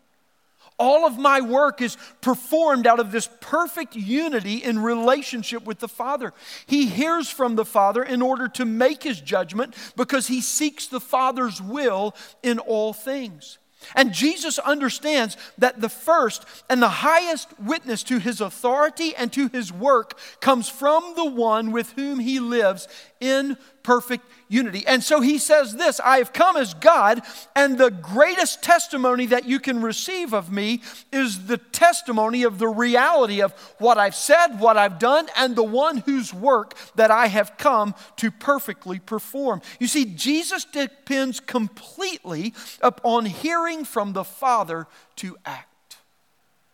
All 0.78 1.06
of 1.06 1.16
my 1.16 1.40
work 1.40 1.80
is 1.80 1.96
performed 2.20 2.86
out 2.86 3.00
of 3.00 3.10
this 3.10 3.30
perfect 3.40 3.96
unity 3.96 4.56
in 4.56 4.78
relationship 4.78 5.64
with 5.64 5.78
the 5.78 5.88
Father. 5.88 6.34
He 6.66 6.86
hears 6.86 7.30
from 7.30 7.54
the 7.54 7.64
Father 7.64 8.02
in 8.02 8.20
order 8.20 8.48
to 8.48 8.66
make 8.66 9.02
his 9.02 9.20
judgment 9.20 9.74
because 9.96 10.26
he 10.26 10.42
seeks 10.42 10.86
the 10.86 11.00
Father's 11.00 11.62
will 11.62 12.14
in 12.42 12.58
all 12.58 12.92
things. 12.92 13.58
And 13.94 14.12
Jesus 14.12 14.58
understands 14.58 15.36
that 15.58 15.80
the 15.80 15.88
first 15.88 16.44
and 16.68 16.82
the 16.82 16.88
highest 16.88 17.48
witness 17.60 18.02
to 18.04 18.18
his 18.18 18.40
authority 18.40 19.14
and 19.14 19.32
to 19.32 19.48
his 19.48 19.72
work 19.72 20.18
comes 20.40 20.68
from 20.68 21.14
the 21.14 21.24
one 21.24 21.72
with 21.72 21.92
whom 21.92 22.18
he 22.18 22.40
lives 22.40 22.88
in 23.20 23.56
perfect 23.86 24.26
unity. 24.48 24.84
And 24.84 25.00
so 25.00 25.20
he 25.20 25.38
says 25.38 25.76
this 25.76 26.00
I 26.00 26.18
have 26.18 26.32
come 26.32 26.56
as 26.56 26.74
God, 26.74 27.22
and 27.54 27.78
the 27.78 27.90
greatest 27.90 28.60
testimony 28.60 29.26
that 29.26 29.44
you 29.44 29.60
can 29.60 29.80
receive 29.80 30.34
of 30.34 30.50
me 30.50 30.82
is 31.12 31.46
the 31.46 31.56
testimony 31.56 32.42
of 32.42 32.58
the 32.58 32.66
reality 32.66 33.40
of 33.40 33.52
what 33.78 33.96
I've 33.96 34.16
said, 34.16 34.58
what 34.58 34.76
I've 34.76 34.98
done, 34.98 35.28
and 35.36 35.54
the 35.54 35.62
one 35.62 35.98
whose 35.98 36.34
work 36.34 36.74
that 36.96 37.12
I 37.12 37.28
have 37.28 37.56
come 37.58 37.94
to 38.16 38.32
perfectly 38.32 38.98
perform. 38.98 39.62
You 39.78 39.86
see, 39.86 40.04
Jesus 40.04 40.64
depends 40.64 41.38
completely 41.38 42.54
upon 42.82 43.26
hearing 43.26 43.84
from 43.84 44.14
the 44.14 44.24
Father 44.24 44.88
to 45.16 45.36
act. 45.46 45.98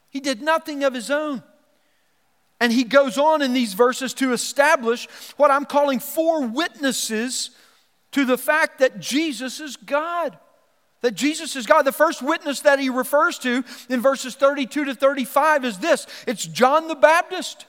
He 0.08 0.20
did 0.20 0.40
nothing 0.40 0.82
of 0.82 0.94
his 0.94 1.10
own. 1.10 1.42
And 2.62 2.72
he 2.72 2.84
goes 2.84 3.18
on 3.18 3.42
in 3.42 3.54
these 3.54 3.74
verses 3.74 4.14
to 4.14 4.32
establish 4.32 5.08
what 5.36 5.50
I'm 5.50 5.64
calling 5.64 5.98
four 5.98 6.46
witnesses 6.46 7.50
to 8.12 8.24
the 8.24 8.38
fact 8.38 8.78
that 8.78 9.00
Jesus 9.00 9.58
is 9.58 9.76
God. 9.76 10.38
That 11.00 11.16
Jesus 11.16 11.56
is 11.56 11.66
God. 11.66 11.82
The 11.82 11.90
first 11.90 12.22
witness 12.22 12.60
that 12.60 12.78
he 12.78 12.88
refers 12.88 13.36
to 13.40 13.64
in 13.88 14.00
verses 14.00 14.36
32 14.36 14.84
to 14.84 14.94
35 14.94 15.64
is 15.64 15.78
this 15.78 16.06
it's 16.28 16.46
John 16.46 16.86
the 16.86 16.94
Baptist. 16.94 17.66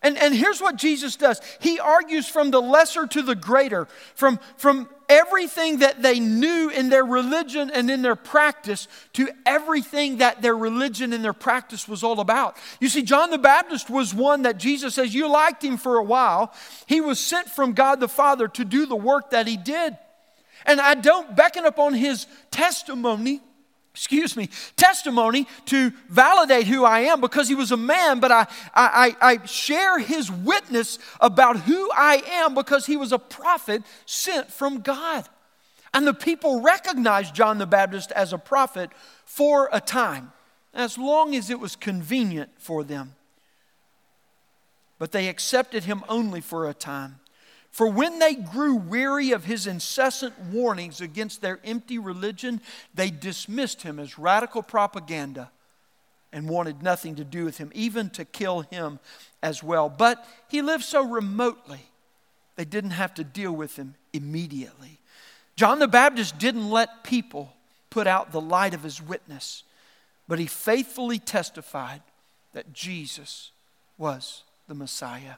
And, 0.00 0.16
and 0.16 0.32
here's 0.32 0.60
what 0.60 0.76
Jesus 0.76 1.16
does 1.16 1.40
He 1.60 1.80
argues 1.80 2.28
from 2.28 2.50
the 2.50 2.62
lesser 2.62 3.06
to 3.06 3.22
the 3.22 3.34
greater, 3.34 3.86
from, 4.14 4.38
from 4.56 4.88
everything 5.08 5.78
that 5.78 6.02
they 6.02 6.20
knew 6.20 6.68
in 6.68 6.88
their 6.88 7.04
religion 7.04 7.70
and 7.72 7.90
in 7.90 8.02
their 8.02 8.14
practice 8.14 8.86
to 9.14 9.28
everything 9.44 10.18
that 10.18 10.42
their 10.42 10.56
religion 10.56 11.12
and 11.12 11.24
their 11.24 11.32
practice 11.32 11.88
was 11.88 12.04
all 12.04 12.20
about. 12.20 12.56
You 12.78 12.88
see, 12.88 13.02
John 13.02 13.30
the 13.30 13.38
Baptist 13.38 13.90
was 13.90 14.14
one 14.14 14.42
that 14.42 14.58
Jesus 14.58 14.94
says, 14.94 15.14
You 15.14 15.28
liked 15.28 15.64
him 15.64 15.76
for 15.76 15.96
a 15.96 16.04
while. 16.04 16.52
He 16.86 17.00
was 17.00 17.18
sent 17.18 17.48
from 17.48 17.72
God 17.72 17.98
the 17.98 18.08
Father 18.08 18.46
to 18.48 18.64
do 18.64 18.86
the 18.86 18.96
work 18.96 19.30
that 19.30 19.48
he 19.48 19.56
did. 19.56 19.96
And 20.64 20.80
I 20.80 20.94
don't 20.94 21.34
beckon 21.34 21.64
upon 21.64 21.94
his 21.94 22.26
testimony 22.50 23.40
excuse 23.98 24.36
me, 24.36 24.48
testimony 24.76 25.48
to 25.66 25.90
validate 26.08 26.68
who 26.68 26.84
I 26.84 27.00
am 27.00 27.20
because 27.20 27.48
he 27.48 27.56
was 27.56 27.72
a 27.72 27.76
man, 27.76 28.20
but 28.20 28.30
I, 28.30 28.46
I, 28.72 29.16
I 29.20 29.44
share 29.44 29.98
his 29.98 30.30
witness 30.30 31.00
about 31.20 31.56
who 31.58 31.90
I 31.92 32.22
am 32.44 32.54
because 32.54 32.86
he 32.86 32.96
was 32.96 33.10
a 33.10 33.18
prophet 33.18 33.82
sent 34.06 34.52
from 34.52 34.82
God. 34.82 35.28
And 35.92 36.06
the 36.06 36.14
people 36.14 36.60
recognized 36.62 37.34
John 37.34 37.58
the 37.58 37.66
Baptist 37.66 38.12
as 38.12 38.32
a 38.32 38.38
prophet 38.38 38.90
for 39.24 39.68
a 39.72 39.80
time, 39.80 40.30
as 40.72 40.96
long 40.96 41.34
as 41.34 41.50
it 41.50 41.58
was 41.58 41.74
convenient 41.74 42.50
for 42.56 42.84
them. 42.84 43.16
but 44.98 45.12
they 45.12 45.28
accepted 45.28 45.84
him 45.84 46.04
only 46.08 46.40
for 46.40 46.68
a 46.68 46.74
time. 46.74 47.20
For 47.70 47.88
when 47.88 48.18
they 48.18 48.34
grew 48.34 48.74
weary 48.74 49.32
of 49.32 49.44
his 49.44 49.66
incessant 49.66 50.38
warnings 50.38 51.00
against 51.00 51.40
their 51.40 51.60
empty 51.64 51.98
religion, 51.98 52.60
they 52.94 53.10
dismissed 53.10 53.82
him 53.82 53.98
as 53.98 54.18
radical 54.18 54.62
propaganda 54.62 55.50
and 56.32 56.48
wanted 56.48 56.82
nothing 56.82 57.16
to 57.16 57.24
do 57.24 57.44
with 57.44 57.58
him, 57.58 57.70
even 57.74 58.10
to 58.10 58.24
kill 58.24 58.60
him 58.62 58.98
as 59.42 59.62
well. 59.62 59.88
But 59.88 60.26
he 60.48 60.62
lived 60.62 60.84
so 60.84 61.02
remotely, 61.02 61.80
they 62.56 62.64
didn't 62.64 62.90
have 62.90 63.14
to 63.14 63.24
deal 63.24 63.52
with 63.52 63.76
him 63.76 63.94
immediately. 64.12 64.98
John 65.56 65.78
the 65.78 65.88
Baptist 65.88 66.38
didn't 66.38 66.70
let 66.70 67.04
people 67.04 67.52
put 67.90 68.06
out 68.06 68.32
the 68.32 68.40
light 68.40 68.74
of 68.74 68.82
his 68.82 69.00
witness, 69.00 69.64
but 70.26 70.38
he 70.38 70.46
faithfully 70.46 71.18
testified 71.18 72.02
that 72.52 72.72
Jesus 72.72 73.52
was 73.96 74.42
the 74.66 74.74
Messiah. 74.74 75.34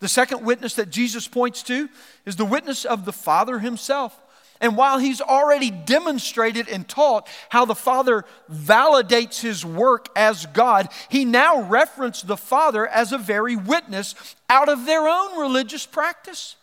The 0.00 0.08
second 0.08 0.44
witness 0.44 0.74
that 0.74 0.90
Jesus 0.90 1.28
points 1.28 1.62
to 1.64 1.88
is 2.26 2.36
the 2.36 2.44
witness 2.44 2.84
of 2.84 3.04
the 3.04 3.12
Father 3.12 3.58
himself. 3.58 4.18
And 4.60 4.76
while 4.76 4.98
he's 4.98 5.20
already 5.20 5.72
demonstrated 5.72 6.68
and 6.68 6.88
taught 6.88 7.28
how 7.48 7.64
the 7.64 7.74
Father 7.74 8.24
validates 8.48 9.40
his 9.40 9.64
work 9.64 10.06
as 10.14 10.46
God, 10.46 10.88
he 11.08 11.24
now 11.24 11.62
referenced 11.62 12.28
the 12.28 12.36
Father 12.36 12.86
as 12.86 13.10
a 13.10 13.18
very 13.18 13.56
witness 13.56 14.14
out 14.48 14.68
of 14.68 14.86
their 14.86 15.08
own 15.08 15.40
religious 15.40 15.84
practice. 15.84 16.54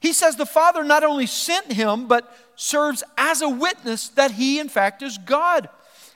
He 0.00 0.12
says 0.12 0.36
the 0.36 0.44
Father 0.44 0.84
not 0.84 1.02
only 1.02 1.24
sent 1.24 1.72
him, 1.72 2.08
but 2.08 2.30
serves 2.56 3.02
as 3.16 3.40
a 3.40 3.48
witness 3.48 4.08
that 4.10 4.32
he, 4.32 4.60
in 4.60 4.68
fact, 4.68 5.02
is 5.02 5.16
God. 5.16 5.70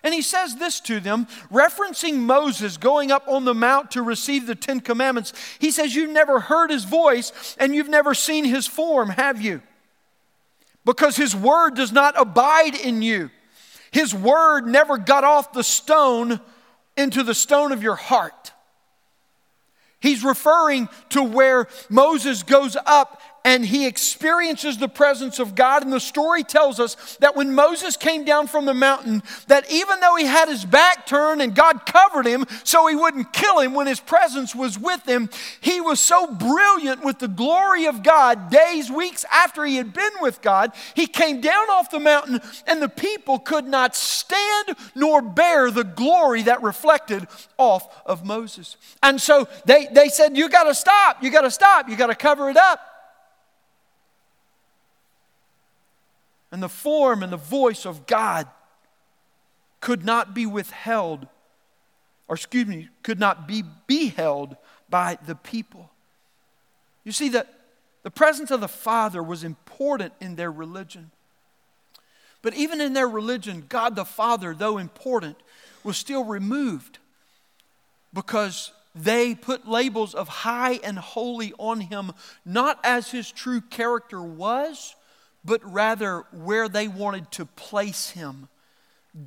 And 0.08 0.14
he 0.14 0.22
says 0.22 0.56
this 0.56 0.80
to 0.80 1.00
them, 1.00 1.26
referencing 1.52 2.20
Moses 2.20 2.78
going 2.78 3.12
up 3.12 3.28
on 3.28 3.44
the 3.44 3.52
mount 3.52 3.90
to 3.90 4.00
receive 4.00 4.46
the 4.46 4.54
Ten 4.54 4.80
Commandments. 4.80 5.34
He 5.58 5.70
says, 5.70 5.94
You've 5.94 6.08
never 6.08 6.40
heard 6.40 6.70
his 6.70 6.84
voice 6.84 7.54
and 7.60 7.74
you've 7.74 7.90
never 7.90 8.14
seen 8.14 8.46
his 8.46 8.66
form, 8.66 9.10
have 9.10 9.42
you? 9.42 9.60
Because 10.86 11.14
his 11.14 11.36
word 11.36 11.74
does 11.74 11.92
not 11.92 12.18
abide 12.18 12.74
in 12.74 13.02
you. 13.02 13.28
His 13.90 14.14
word 14.14 14.66
never 14.66 14.96
got 14.96 15.24
off 15.24 15.52
the 15.52 15.62
stone 15.62 16.40
into 16.96 17.22
the 17.22 17.34
stone 17.34 17.70
of 17.70 17.82
your 17.82 17.96
heart. 17.96 18.52
He's 20.00 20.24
referring 20.24 20.88
to 21.10 21.22
where 21.22 21.68
Moses 21.90 22.44
goes 22.44 22.78
up 22.86 23.20
and 23.44 23.64
he 23.64 23.86
experiences 23.86 24.78
the 24.78 24.88
presence 24.88 25.38
of 25.38 25.54
God. 25.54 25.82
And 25.82 25.92
the 25.92 26.00
story 26.00 26.42
tells 26.42 26.80
us 26.80 27.16
that 27.20 27.36
when 27.36 27.54
Moses 27.54 27.96
came 27.96 28.24
down 28.24 28.46
from 28.46 28.64
the 28.64 28.74
mountain, 28.74 29.22
that 29.46 29.70
even 29.70 30.00
though 30.00 30.16
he 30.16 30.26
had 30.26 30.48
his 30.48 30.64
back 30.64 31.06
turned 31.06 31.40
and 31.40 31.54
God 31.54 31.86
covered 31.86 32.26
him 32.26 32.46
so 32.64 32.86
he 32.86 32.94
wouldn't 32.94 33.32
kill 33.32 33.60
him 33.60 33.74
when 33.74 33.86
his 33.86 34.00
presence 34.00 34.54
was 34.54 34.78
with 34.78 35.04
him, 35.06 35.30
he 35.60 35.80
was 35.80 36.00
so 36.00 36.26
brilliant 36.26 37.04
with 37.04 37.18
the 37.18 37.28
glory 37.28 37.86
of 37.86 38.02
God 38.02 38.50
days, 38.50 38.90
weeks 38.90 39.24
after 39.32 39.64
he 39.64 39.76
had 39.76 39.92
been 39.92 40.12
with 40.20 40.42
God. 40.42 40.72
He 40.94 41.06
came 41.06 41.40
down 41.40 41.70
off 41.70 41.90
the 41.90 42.00
mountain, 42.00 42.40
and 42.66 42.82
the 42.82 42.88
people 42.88 43.38
could 43.38 43.66
not 43.66 43.94
stand 43.96 44.76
nor 44.94 45.22
bear 45.22 45.70
the 45.70 45.84
glory 45.84 46.42
that 46.42 46.62
reflected 46.62 47.26
off 47.56 47.88
of 48.04 48.24
Moses. 48.24 48.76
And 49.02 49.20
so 49.20 49.48
they, 49.64 49.86
they 49.92 50.08
said, 50.08 50.36
You 50.36 50.48
got 50.48 50.64
to 50.64 50.74
stop, 50.74 51.22
you 51.22 51.30
got 51.30 51.42
to 51.42 51.50
stop, 51.50 51.88
you 51.88 51.96
got 51.96 52.08
to 52.08 52.14
cover 52.14 52.50
it 52.50 52.56
up. 52.56 52.87
And 56.50 56.62
the 56.62 56.68
form 56.68 57.22
and 57.22 57.32
the 57.32 57.36
voice 57.36 57.84
of 57.84 58.06
God 58.06 58.46
could 59.80 60.04
not 60.04 60.34
be 60.34 60.46
withheld, 60.46 61.26
or 62.26 62.36
excuse 62.36 62.66
me, 62.66 62.88
could 63.02 63.18
not 63.18 63.46
be 63.46 63.62
beheld 63.86 64.56
by 64.88 65.18
the 65.26 65.34
people. 65.34 65.90
You 67.04 67.12
see, 67.12 67.28
that 67.30 67.54
the 68.02 68.10
presence 68.10 68.50
of 68.50 68.60
the 68.60 68.68
Father 68.68 69.22
was 69.22 69.44
important 69.44 70.12
in 70.20 70.36
their 70.36 70.50
religion. 70.50 71.10
But 72.42 72.54
even 72.54 72.80
in 72.80 72.92
their 72.92 73.08
religion, 73.08 73.64
God 73.68 73.96
the 73.96 74.04
Father, 74.04 74.54
though 74.54 74.78
important, 74.78 75.36
was 75.82 75.96
still 75.96 76.24
removed 76.24 76.98
because 78.12 78.72
they 78.94 79.34
put 79.34 79.68
labels 79.68 80.14
of 80.14 80.28
high 80.28 80.74
and 80.82 80.98
holy 80.98 81.52
on 81.58 81.80
him, 81.80 82.12
not 82.44 82.80
as 82.82 83.10
his 83.10 83.30
true 83.30 83.60
character 83.60 84.22
was, 84.22 84.94
but 85.48 85.64
rather 85.64 86.26
where 86.30 86.68
they 86.68 86.86
wanted 86.86 87.30
to 87.32 87.46
place 87.46 88.10
him. 88.10 88.48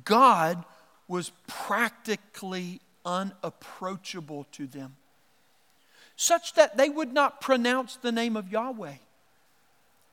God 0.04 0.64
was 1.08 1.32
practically 1.48 2.80
unapproachable 3.04 4.46
to 4.52 4.68
them, 4.68 4.94
such 6.14 6.54
that 6.54 6.76
they 6.76 6.88
would 6.88 7.12
not 7.12 7.40
pronounce 7.40 7.96
the 7.96 8.12
name 8.12 8.36
of 8.36 8.50
Yahweh 8.50 8.94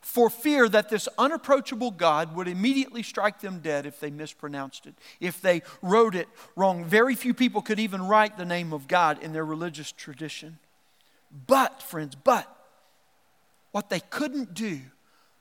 for 0.02 0.32
fear 0.32 0.68
that 0.68 0.90
this 0.90 1.08
unapproachable 1.20 1.92
God 1.92 2.36
would 2.36 2.48
immediately 2.48 3.04
strike 3.04 3.42
them 3.42 3.60
dead 3.60 3.86
if 3.86 4.00
they 4.00 4.10
mispronounced 4.10 4.88
it, 4.88 4.96
if 5.20 5.40
they 5.40 5.62
wrote 5.84 6.16
it 6.16 6.28
wrong. 6.56 6.86
Very 6.86 7.14
few 7.14 7.36
people 7.36 7.62
could 7.62 7.80
even 7.80 8.08
write 8.08 8.36
the 8.36 8.46
name 8.46 8.74
of 8.74 8.88
God 8.88 9.22
in 9.22 9.34
their 9.34 9.46
religious 9.46 9.92
tradition. 9.92 10.58
But, 11.46 11.84
friends, 11.84 12.16
but 12.16 12.48
what 13.72 13.92
they 13.92 14.00
couldn't 14.00 14.56
do 14.56 14.80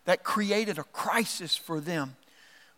that 0.09 0.25
created 0.25 0.79
a 0.79 0.85
crisis 0.85 1.55
for 1.55 1.81
them 1.81 2.17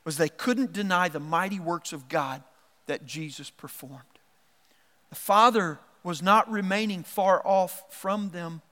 was 0.04 0.16
they 0.16 0.28
couldn't 0.28 0.72
deny 0.72 1.08
the 1.08 1.20
mighty 1.20 1.60
works 1.60 1.92
of 1.92 2.08
God 2.08 2.42
that 2.86 3.06
Jesus 3.06 3.50
performed. 3.50 4.02
The 5.10 5.14
Father 5.14 5.78
was 6.02 6.22
not 6.22 6.50
remaining 6.50 7.04
far 7.04 7.40
off 7.46 7.84
from 7.88 8.30
them. 8.30 8.62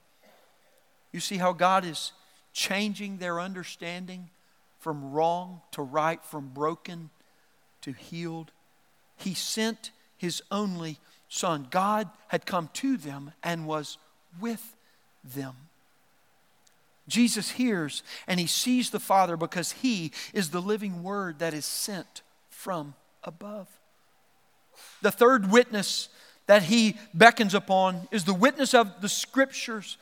You 1.13 1.21
see 1.21 1.37
how 1.37 1.53
God 1.53 1.85
is 1.85 2.11
changing 2.51 3.19
their 3.19 3.39
understanding 3.39 4.29
from 4.77 5.13
wrong 5.13 5.61
to 5.71 5.81
right, 5.81 6.21
from 6.25 6.49
broken 6.49 7.11
to 7.79 7.93
healed. 7.93 8.51
He 9.15 9.35
sent 9.35 9.91
His 10.17 10.43
only 10.51 10.97
Son. 11.29 11.65
God 11.69 12.09
had 12.27 12.45
come 12.45 12.69
to 12.73 12.97
them 12.97 13.31
and 13.41 13.65
was 13.65 13.97
with 14.41 14.75
them. 15.23 15.68
Jesus 17.09 17.51
hears 17.51 18.03
and 18.27 18.39
he 18.39 18.47
sees 18.47 18.89
the 18.89 18.99
Father 18.99 19.35
because 19.35 19.73
he 19.73 20.11
is 20.33 20.49
the 20.49 20.61
living 20.61 21.03
word 21.03 21.39
that 21.39 21.53
is 21.53 21.65
sent 21.65 22.21
from 22.49 22.93
above. 23.23 23.67
The 25.01 25.11
third 25.11 25.51
witness 25.51 26.09
that 26.47 26.63
he 26.63 26.97
beckons 27.13 27.53
upon 27.53 28.07
is 28.11 28.23
the 28.23 28.33
witness 28.33 28.73
of 28.73 29.01
the 29.01 29.09
scriptures. 29.09 29.97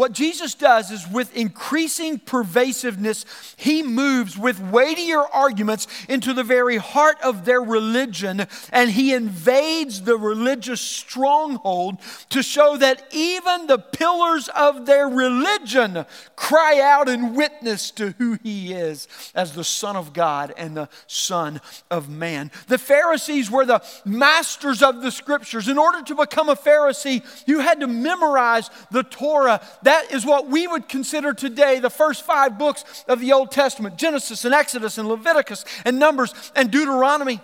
What 0.00 0.12
Jesus 0.12 0.54
does 0.54 0.90
is 0.90 1.06
with 1.06 1.36
increasing 1.36 2.20
pervasiveness, 2.20 3.26
he 3.58 3.82
moves 3.82 4.38
with 4.38 4.58
weightier 4.58 5.20
arguments 5.20 5.86
into 6.08 6.32
the 6.32 6.42
very 6.42 6.78
heart 6.78 7.18
of 7.22 7.44
their 7.44 7.60
religion 7.60 8.46
and 8.72 8.90
he 8.90 9.12
invades 9.12 10.00
the 10.00 10.16
religious 10.16 10.80
stronghold 10.80 11.98
to 12.30 12.42
show 12.42 12.78
that 12.78 13.08
even 13.12 13.66
the 13.66 13.76
pillars 13.76 14.48
of 14.56 14.86
their 14.86 15.06
religion 15.06 16.06
cry 16.34 16.80
out 16.80 17.10
and 17.10 17.36
witness 17.36 17.90
to 17.90 18.12
who 18.12 18.38
he 18.42 18.72
is 18.72 19.06
as 19.34 19.52
the 19.52 19.64
Son 19.64 19.96
of 19.96 20.14
God 20.14 20.54
and 20.56 20.78
the 20.78 20.88
Son 21.08 21.60
of 21.90 22.08
Man. 22.08 22.50
The 22.68 22.78
Pharisees 22.78 23.50
were 23.50 23.66
the 23.66 23.84
masters 24.06 24.82
of 24.82 25.02
the 25.02 25.10
scriptures. 25.10 25.68
In 25.68 25.76
order 25.76 26.00
to 26.00 26.14
become 26.14 26.48
a 26.48 26.56
Pharisee, 26.56 27.22
you 27.46 27.58
had 27.58 27.80
to 27.80 27.86
memorize 27.86 28.70
the 28.90 29.02
Torah 29.02 29.60
that 29.90 30.12
is 30.12 30.24
what 30.24 30.46
we 30.46 30.68
would 30.68 30.88
consider 30.88 31.34
today 31.34 31.80
the 31.80 31.90
first 31.90 32.22
five 32.22 32.56
books 32.56 33.04
of 33.08 33.18
the 33.18 33.32
Old 33.32 33.50
Testament. 33.50 33.96
Genesis 33.98 34.44
and 34.44 34.54
Exodus 34.54 34.98
and 34.98 35.08
Leviticus 35.08 35.64
and 35.84 35.98
Numbers 35.98 36.32
and 36.54 36.70
Deuteronomy. 36.70 37.40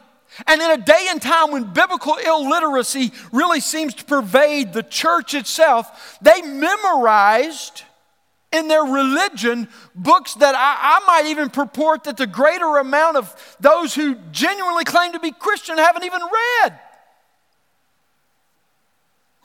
And 0.47 0.63
in 0.63 0.71
a 0.71 0.77
day 0.77 1.09
and 1.11 1.21
time 1.21 1.51
when 1.51 1.73
biblical 1.73 2.15
illiteracy 2.15 3.11
really 3.33 3.59
seems 3.59 3.95
to 3.95 4.05
pervade 4.05 4.73
the 4.73 4.85
church 4.85 5.35
itself, 5.35 6.19
they 6.23 6.41
memorized 6.43 7.83
in 8.53 8.69
their 8.69 8.85
religion 8.85 9.67
books 9.97 10.35
that 10.35 10.55
I, 10.55 11.01
I, 11.01 11.05
might 11.05 11.29
even 11.29 11.51
purport 11.51 12.05
that 12.05 12.17
the 12.17 12.29
greater 12.29 12.77
amount 12.77 13.17
of 13.17 13.57
those 13.59 13.93
who 13.93 14.15
genuinely 14.31 14.85
claim 14.85 15.13
to 15.15 15.19
be 15.19 15.33
Christian 15.33 15.79
haven't 15.79 16.05
even 16.05 16.21
read. 16.23 16.79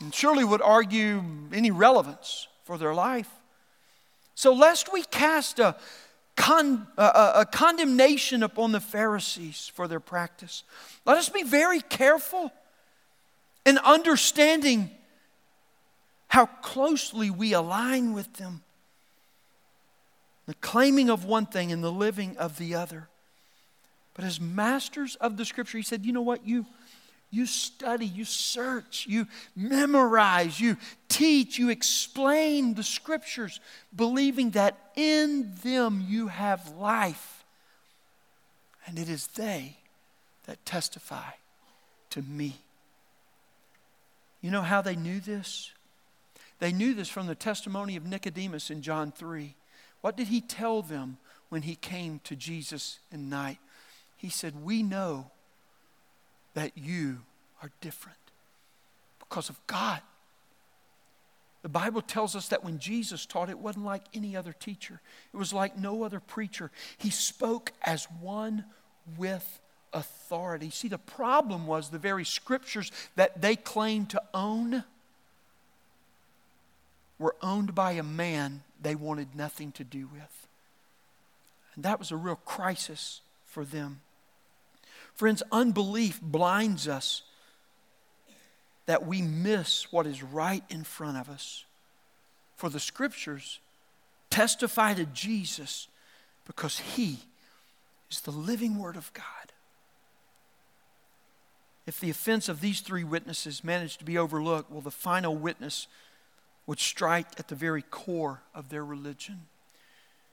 And 0.02 0.14
surely 0.14 0.44
would 0.44 0.62
argue 0.62 1.24
any 1.52 1.72
relevance 1.72 2.48
for 2.64 2.78
their 2.78 2.94
life. 2.94 3.30
So, 4.36 4.54
lest 4.54 4.92
we 4.92 5.04
cast 5.04 5.60
a, 5.60 5.76
con, 6.36 6.88
a, 6.98 7.32
a 7.36 7.46
condemnation 7.46 8.44
upon 8.44 8.72
the 8.72 8.80
Pharisees 8.80 9.72
for 9.74 9.88
their 9.88 10.00
practice, 10.00 10.64
let 11.06 11.18
us 11.18 11.30
be 11.30 11.44
very 11.44 11.82
careful 11.82 12.52
in 13.66 13.78
understanding 13.80 14.90
how 16.28 16.46
closely 16.46 17.30
we 17.30 17.54
align 17.54 18.14
with 18.14 18.34
them. 18.34 18.64
The 20.48 20.54
claiming 20.56 21.10
of 21.10 21.26
one 21.26 21.46
thing 21.46 21.72
and 21.72 21.84
the 21.84 21.92
living 21.92 22.38
of 22.38 22.58
the 22.58 22.76
other. 22.76 23.10
But 24.14 24.26
as 24.26 24.40
masters 24.40 25.16
of 25.18 25.38
the 25.38 25.46
scripture, 25.46 25.78
he 25.78 25.84
said, 25.84 26.06
you 26.06 26.14
know 26.14 26.22
what? 26.22 26.46
You 26.48 26.66
you 27.32 27.46
study, 27.46 28.06
you 28.06 28.26
search, 28.26 29.06
you 29.08 29.26
memorize, 29.56 30.60
you 30.60 30.76
teach, 31.08 31.58
you 31.58 31.70
explain 31.70 32.74
the 32.74 32.84
scriptures, 32.84 33.62
believing 33.96 34.52
that 34.52 34.78
in 34.96 35.54
them 35.64 36.06
you 36.06 36.28
have 36.28 36.76
life. 36.76 37.46
And 38.86 39.00
it 39.00 39.10
is 39.10 39.28
they 39.28 39.78
that 40.46 40.66
testify 40.66 41.32
to 42.10 42.22
me. 42.22 42.58
You 44.42 44.52
know 44.52 44.64
how 44.64 44.82
they 44.82 44.96
knew 44.96 45.22
this? 45.22 45.72
They 46.60 46.74
knew 46.74 46.94
this 46.94 47.10
from 47.10 47.28
the 47.28 47.36
testimony 47.36 47.96
of 47.96 48.06
Nicodemus 48.06 48.70
in 48.70 48.82
John 48.82 49.12
3. 49.12 49.56
What 50.02 50.18
did 50.18 50.28
he 50.28 50.42
tell 50.42 50.82
them 50.82 51.18
when 51.50 51.62
he 51.62 51.76
came 51.76 52.20
to 52.26 52.36
Jesus 52.36 53.00
in 53.12 53.30
night? 53.30 53.60
He 54.18 54.30
said, 54.30 54.64
We 54.64 54.84
know 54.84 55.32
that 56.54 56.78
you 56.78 57.20
are 57.62 57.72
different 57.82 58.18
because 59.20 59.50
of 59.50 59.60
God. 59.68 60.02
The 61.62 61.70
Bible 61.70 62.02
tells 62.02 62.36
us 62.36 62.48
that 62.48 62.64
when 62.64 62.80
Jesus 62.80 63.26
taught, 63.26 63.50
it 63.50 63.60
wasn't 63.60 63.86
like 63.86 64.04
any 64.14 64.36
other 64.36 64.54
teacher, 64.54 65.00
it 65.34 65.38
was 65.38 65.54
like 65.54 65.78
no 65.78 66.04
other 66.04 66.20
preacher. 66.20 66.72
He 66.98 67.10
spoke 67.10 67.72
as 67.84 68.06
one 68.20 68.66
with 69.18 69.60
authority. 69.94 70.70
See, 70.70 70.88
the 70.88 70.98
problem 70.98 71.68
was 71.68 71.90
the 71.90 72.00
very 72.00 72.26
scriptures 72.26 72.92
that 73.16 73.42
they 73.42 73.56
claimed 73.56 74.10
to 74.12 74.22
own 74.34 74.84
were 77.20 77.36
owned 77.42 77.76
by 77.76 77.92
a 77.92 78.04
man 78.04 78.64
they 78.82 78.96
wanted 78.96 79.36
nothing 79.36 79.72
to 79.74 79.84
do 79.84 80.10
with. 80.12 80.48
And 81.76 81.84
that 81.86 82.00
was 82.00 82.12
a 82.12 82.18
real 82.18 82.36
crisis 82.36 83.22
for 83.46 83.64
them. 83.64 84.02
Friends, 85.16 85.44
unbelief 85.52 86.20
blinds 86.22 86.88
us 86.88 87.24
that 88.86 89.06
we 89.06 89.22
miss 89.22 89.92
what 89.92 90.08
is 90.08 90.24
right 90.24 90.64
in 90.70 90.84
front 90.84 91.18
of 91.18 91.30
us. 91.30 91.66
For 92.56 92.70
the 92.70 92.80
scriptures 92.80 93.60
testify 94.30 94.94
to 94.96 95.06
Jesus 95.06 95.88
because 96.46 96.80
he 96.80 97.20
is 98.10 98.22
the 98.22 98.32
living 98.32 98.78
word 98.78 98.96
of 98.98 99.14
God. 99.14 99.26
If 101.88 102.00
the 102.00 102.10
offense 102.10 102.50
of 102.50 102.62
these 102.62 102.82
three 102.82 103.04
witnesses 103.04 103.64
managed 103.64 104.00
to 104.00 104.06
be 104.06 104.18
overlooked, 104.18 104.72
well, 104.72 104.82
the 104.82 104.92
final 104.92 105.36
witness 105.36 105.88
would 106.68 106.80
strike 106.80 107.28
at 107.38 107.48
the 107.48 107.56
very 107.56 107.82
core 107.82 108.42
of 108.54 108.70
their 108.70 108.86
religion. 108.86 109.48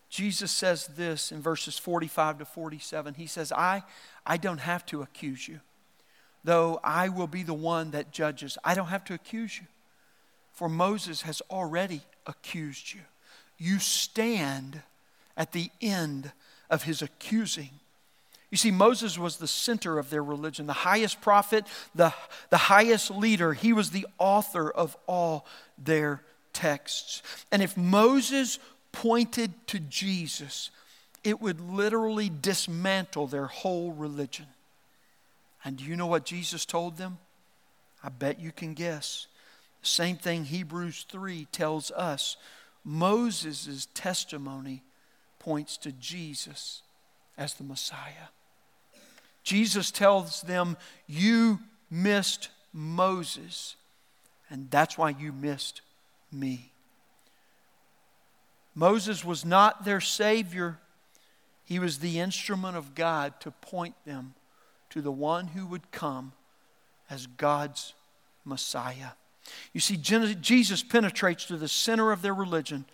Jesus 0.08 0.50
says 0.50 0.86
this 0.88 1.32
in 1.32 1.42
verses 1.42 1.78
45 1.78 2.38
to 2.38 2.44
47. 2.44 3.14
He 3.14 3.26
says, 3.26 3.52
I, 3.52 3.82
I 4.26 4.36
don't 4.36 4.58
have 4.58 4.86
to 4.86 5.02
accuse 5.02 5.46
you, 5.46 5.60
though 6.44 6.80
I 6.82 7.10
will 7.10 7.26
be 7.26 7.42
the 7.42 7.54
one 7.54 7.90
that 7.90 8.10
judges. 8.10 8.56
I 8.64 8.74
don't 8.74 8.86
have 8.86 9.04
to 9.04 9.14
accuse 9.14 9.58
you, 9.58 9.66
for 10.52 10.68
Moses 10.68 11.22
has 11.22 11.42
already 11.50 12.02
accused 12.26 12.94
you. 12.94 13.00
You 13.58 13.78
stand 13.78 14.82
at 15.36 15.52
the 15.52 15.70
end 15.80 16.32
of 16.70 16.84
his 16.84 17.02
accusing. 17.02 17.70
You 18.50 18.56
see, 18.56 18.70
Moses 18.70 19.18
was 19.18 19.36
the 19.36 19.46
center 19.46 19.98
of 19.98 20.08
their 20.08 20.22
religion, 20.22 20.66
the 20.66 20.72
highest 20.72 21.20
prophet, 21.20 21.66
the, 21.94 22.14
the 22.48 22.56
highest 22.56 23.10
leader. 23.10 23.52
He 23.52 23.74
was 23.74 23.90
the 23.90 24.06
author 24.18 24.70
of 24.70 24.96
all 25.06 25.44
their 25.76 26.22
texts. 26.54 27.22
And 27.52 27.62
if 27.62 27.76
Moses 27.76 28.58
pointed 28.98 29.52
to 29.68 29.78
Jesus, 29.78 30.70
it 31.22 31.40
would 31.40 31.60
literally 31.60 32.28
dismantle 32.28 33.28
their 33.28 33.46
whole 33.46 33.92
religion. 33.92 34.46
And 35.64 35.76
do 35.76 35.84
you 35.84 35.94
know 35.94 36.08
what 36.08 36.24
Jesus 36.24 36.64
told 36.64 36.96
them? 36.96 37.18
I 38.02 38.08
bet 38.08 38.40
you 38.40 38.50
can 38.50 38.74
guess. 38.74 39.28
Same 39.82 40.16
thing 40.16 40.44
Hebrews 40.44 41.06
3 41.08 41.46
tells 41.52 41.92
us. 41.92 42.36
Moses' 42.84 43.86
testimony 43.94 44.82
points 45.38 45.76
to 45.76 45.92
Jesus 45.92 46.82
as 47.36 47.54
the 47.54 47.62
Messiah. 47.62 48.32
Jesus 49.44 49.92
tells 49.92 50.42
them, 50.42 50.76
You 51.06 51.60
missed 51.88 52.48
Moses, 52.72 53.76
and 54.50 54.68
that's 54.72 54.98
why 54.98 55.10
you 55.10 55.32
missed 55.32 55.82
me. 56.32 56.72
Moses 58.78 59.24
was 59.24 59.44
not 59.44 59.84
their 59.84 60.00
Savior, 60.00 60.78
he 61.64 61.80
was 61.80 61.98
the 61.98 62.20
instrument 62.20 62.76
of 62.76 62.94
God 62.94 63.40
to 63.40 63.50
point 63.50 63.96
them 64.06 64.34
to 64.90 65.02
the 65.02 65.10
one 65.10 65.48
who 65.48 65.66
would 65.66 65.90
come 65.90 66.30
as 67.10 67.26
God's 67.26 67.94
Messiah. 68.44 69.10
You 69.72 69.80
see, 69.80 69.96
Jesus 69.96 70.84
penetrates 70.84 71.46
to 71.46 71.56
the 71.56 71.66
center 71.66 72.12
of 72.12 72.22
their 72.22 72.32
religion 72.32 72.84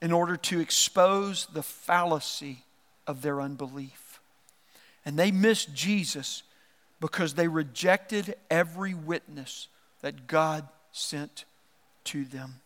in 0.00 0.10
order 0.10 0.38
to 0.38 0.58
expose 0.58 1.46
the 1.52 1.62
fallacy 1.62 2.64
of 3.06 3.20
their 3.20 3.42
unbelief. 3.42 4.20
And 5.04 5.18
they 5.18 5.30
missed 5.30 5.74
Jesus 5.74 6.44
because 6.98 7.34
they 7.34 7.46
rejected 7.46 8.36
every 8.50 8.94
witness 8.94 9.68
that 10.00 10.26
God 10.28 10.66
sent 10.92 11.44
to 12.04 12.24
them. 12.24 12.60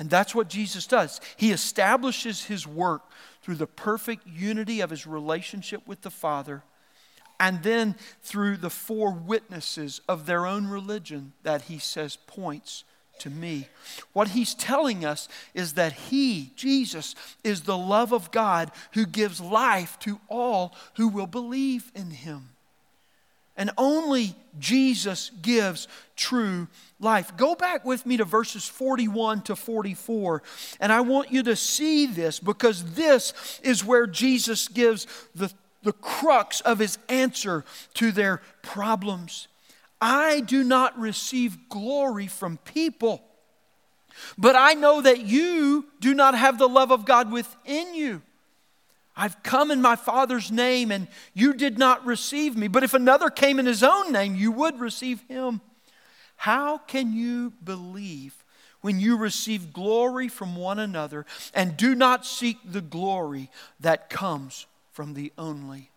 And 0.00 0.08
that's 0.08 0.34
what 0.34 0.48
Jesus 0.48 0.86
does. 0.86 1.20
He 1.36 1.52
establishes 1.52 2.44
his 2.44 2.66
work 2.66 3.02
through 3.42 3.56
the 3.56 3.66
perfect 3.66 4.26
unity 4.26 4.80
of 4.80 4.88
his 4.88 5.06
relationship 5.06 5.86
with 5.86 6.00
the 6.00 6.10
Father 6.10 6.64
and 7.38 7.62
then 7.62 7.94
through 8.22 8.56
the 8.56 8.70
four 8.70 9.12
witnesses 9.12 10.00
of 10.08 10.24
their 10.24 10.46
own 10.46 10.66
religion 10.66 11.34
that 11.42 11.62
he 11.62 11.78
says 11.78 12.16
points 12.26 12.84
to 13.18 13.28
me. 13.28 13.68
What 14.14 14.28
he's 14.28 14.54
telling 14.54 15.04
us 15.04 15.28
is 15.52 15.74
that 15.74 15.92
he, 15.92 16.52
Jesus, 16.56 17.14
is 17.44 17.62
the 17.62 17.76
love 17.76 18.14
of 18.14 18.30
God 18.30 18.70
who 18.92 19.04
gives 19.04 19.38
life 19.38 19.98
to 20.00 20.18
all 20.28 20.74
who 20.96 21.08
will 21.08 21.26
believe 21.26 21.92
in 21.94 22.10
him. 22.10 22.50
And 23.60 23.70
only 23.76 24.34
Jesus 24.58 25.30
gives 25.42 25.86
true 26.16 26.66
life. 26.98 27.36
Go 27.36 27.54
back 27.54 27.84
with 27.84 28.06
me 28.06 28.16
to 28.16 28.24
verses 28.24 28.66
41 28.66 29.42
to 29.42 29.54
44, 29.54 30.42
and 30.80 30.90
I 30.90 31.02
want 31.02 31.30
you 31.30 31.42
to 31.42 31.54
see 31.54 32.06
this 32.06 32.40
because 32.40 32.94
this 32.94 33.60
is 33.62 33.84
where 33.84 34.06
Jesus 34.06 34.66
gives 34.66 35.06
the, 35.34 35.52
the 35.82 35.92
crux 35.92 36.62
of 36.62 36.78
his 36.78 36.96
answer 37.10 37.66
to 37.94 38.12
their 38.12 38.40
problems. 38.62 39.46
I 40.00 40.40
do 40.40 40.64
not 40.64 40.98
receive 40.98 41.68
glory 41.68 42.28
from 42.28 42.56
people, 42.64 43.22
but 44.38 44.56
I 44.56 44.72
know 44.72 45.02
that 45.02 45.20
you 45.20 45.84
do 46.00 46.14
not 46.14 46.34
have 46.34 46.58
the 46.58 46.66
love 46.66 46.90
of 46.90 47.04
God 47.04 47.30
within 47.30 47.94
you. 47.94 48.22
I've 49.20 49.42
come 49.42 49.70
in 49.70 49.82
my 49.82 49.96
Father's 49.96 50.50
name, 50.50 50.90
and 50.90 51.06
you 51.34 51.52
did 51.52 51.78
not 51.78 52.06
receive 52.06 52.56
me. 52.56 52.68
But 52.68 52.84
if 52.84 52.94
another 52.94 53.28
came 53.28 53.58
in 53.58 53.66
his 53.66 53.82
own 53.82 54.12
name, 54.12 54.34
you 54.34 54.50
would 54.50 54.80
receive 54.80 55.20
him. 55.28 55.60
How 56.36 56.78
can 56.78 57.12
you 57.12 57.52
believe 57.62 58.34
when 58.80 58.98
you 58.98 59.18
receive 59.18 59.74
glory 59.74 60.28
from 60.28 60.56
one 60.56 60.78
another 60.78 61.26
and 61.52 61.76
do 61.76 61.94
not 61.94 62.24
seek 62.24 62.56
the 62.64 62.80
glory 62.80 63.50
that 63.78 64.08
comes 64.08 64.64
from 64.90 65.12
the 65.12 65.34
only 65.36 65.90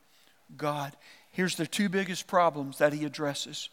God? 0.57 0.91
Here's 1.31 1.55
the 1.55 1.65
two 1.65 1.87
biggest 1.87 2.27
problems 2.27 2.79
that 2.79 2.91
he 2.91 3.05
addresses 3.05 3.69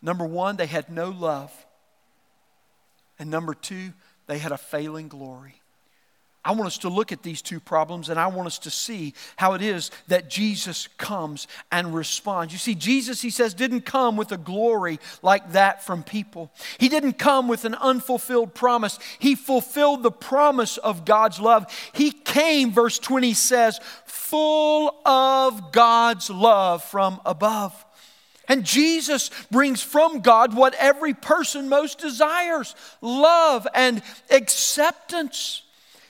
Number 0.00 0.24
one, 0.24 0.56
they 0.56 0.66
had 0.66 0.90
no 0.90 1.10
love. 1.10 1.52
And 3.18 3.30
number 3.30 3.54
two, 3.54 3.94
they 4.28 4.38
had 4.38 4.52
a 4.52 4.58
failing 4.58 5.08
glory. 5.08 5.61
I 6.44 6.52
want 6.52 6.66
us 6.66 6.78
to 6.78 6.88
look 6.88 7.12
at 7.12 7.22
these 7.22 7.40
two 7.40 7.60
problems 7.60 8.08
and 8.08 8.18
I 8.18 8.26
want 8.26 8.48
us 8.48 8.58
to 8.60 8.70
see 8.70 9.14
how 9.36 9.52
it 9.52 9.62
is 9.62 9.92
that 10.08 10.28
Jesus 10.28 10.88
comes 10.98 11.46
and 11.70 11.94
responds. 11.94 12.52
You 12.52 12.58
see, 12.58 12.74
Jesus, 12.74 13.22
he 13.22 13.30
says, 13.30 13.54
didn't 13.54 13.82
come 13.82 14.16
with 14.16 14.32
a 14.32 14.36
glory 14.36 14.98
like 15.22 15.52
that 15.52 15.84
from 15.84 16.02
people. 16.02 16.50
He 16.78 16.88
didn't 16.88 17.14
come 17.14 17.46
with 17.46 17.64
an 17.64 17.76
unfulfilled 17.76 18.54
promise. 18.54 18.98
He 19.20 19.36
fulfilled 19.36 20.02
the 20.02 20.10
promise 20.10 20.78
of 20.78 21.04
God's 21.04 21.38
love. 21.38 21.66
He 21.92 22.10
came, 22.10 22.72
verse 22.72 22.98
20 22.98 23.34
says, 23.34 23.78
full 24.04 24.96
of 25.06 25.70
God's 25.70 26.28
love 26.28 26.82
from 26.82 27.20
above. 27.24 27.84
And 28.48 28.64
Jesus 28.64 29.30
brings 29.50 29.80
from 29.80 30.20
God 30.20 30.54
what 30.54 30.74
every 30.74 31.14
person 31.14 31.68
most 31.68 31.98
desires 31.98 32.74
love 33.00 33.68
and 33.74 34.02
acceptance. 34.28 35.62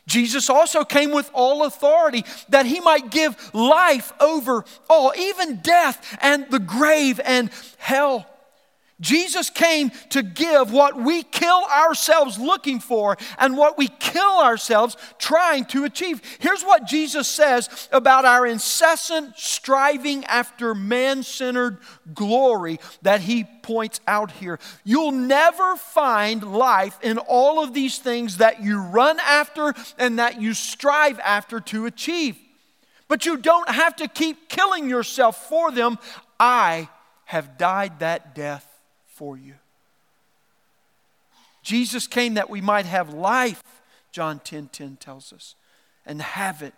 Jesus 0.06 0.50
also 0.50 0.84
came 0.84 1.12
with 1.12 1.30
all 1.32 1.64
authority 1.64 2.24
that 2.48 2.66
he 2.66 2.80
might 2.80 3.10
give 3.10 3.36
life 3.54 4.12
over 4.20 4.64
all, 4.90 5.12
even 5.16 5.60
death 5.60 6.18
and 6.20 6.46
the 6.50 6.58
grave 6.58 7.20
and 7.24 7.50
hell. 7.78 8.26
Jesus 9.02 9.50
came 9.50 9.90
to 10.10 10.22
give 10.22 10.72
what 10.72 10.96
we 10.96 11.24
kill 11.24 11.64
ourselves 11.64 12.38
looking 12.38 12.78
for 12.78 13.18
and 13.36 13.56
what 13.56 13.76
we 13.76 13.88
kill 13.88 14.38
ourselves 14.38 14.96
trying 15.18 15.64
to 15.66 15.84
achieve. 15.84 16.22
Here's 16.38 16.62
what 16.62 16.86
Jesus 16.86 17.26
says 17.26 17.88
about 17.90 18.24
our 18.24 18.46
incessant 18.46 19.36
striving 19.36 20.24
after 20.26 20.74
man 20.74 21.24
centered 21.24 21.78
glory 22.14 22.78
that 23.02 23.20
he 23.20 23.44
points 23.44 24.00
out 24.06 24.30
here. 24.30 24.60
You'll 24.84 25.10
never 25.10 25.76
find 25.76 26.54
life 26.54 26.96
in 27.02 27.18
all 27.18 27.62
of 27.62 27.74
these 27.74 27.98
things 27.98 28.36
that 28.36 28.62
you 28.62 28.80
run 28.80 29.18
after 29.18 29.74
and 29.98 30.20
that 30.20 30.40
you 30.40 30.54
strive 30.54 31.18
after 31.18 31.58
to 31.60 31.86
achieve. 31.86 32.38
But 33.08 33.26
you 33.26 33.36
don't 33.36 33.68
have 33.68 33.96
to 33.96 34.06
keep 34.06 34.48
killing 34.48 34.88
yourself 34.88 35.48
for 35.48 35.72
them. 35.72 35.98
I 36.38 36.88
have 37.24 37.58
died 37.58 37.98
that 37.98 38.34
death 38.36 38.71
for 39.14 39.36
you. 39.36 39.54
Jesus 41.62 42.06
came 42.06 42.34
that 42.34 42.50
we 42.50 42.60
might 42.60 42.86
have 42.86 43.14
life, 43.14 43.62
John 44.10 44.40
10 44.40 44.68
10 44.72 44.96
tells 44.96 45.32
us, 45.32 45.54
and 46.04 46.20
have 46.20 46.62
it 46.62 46.74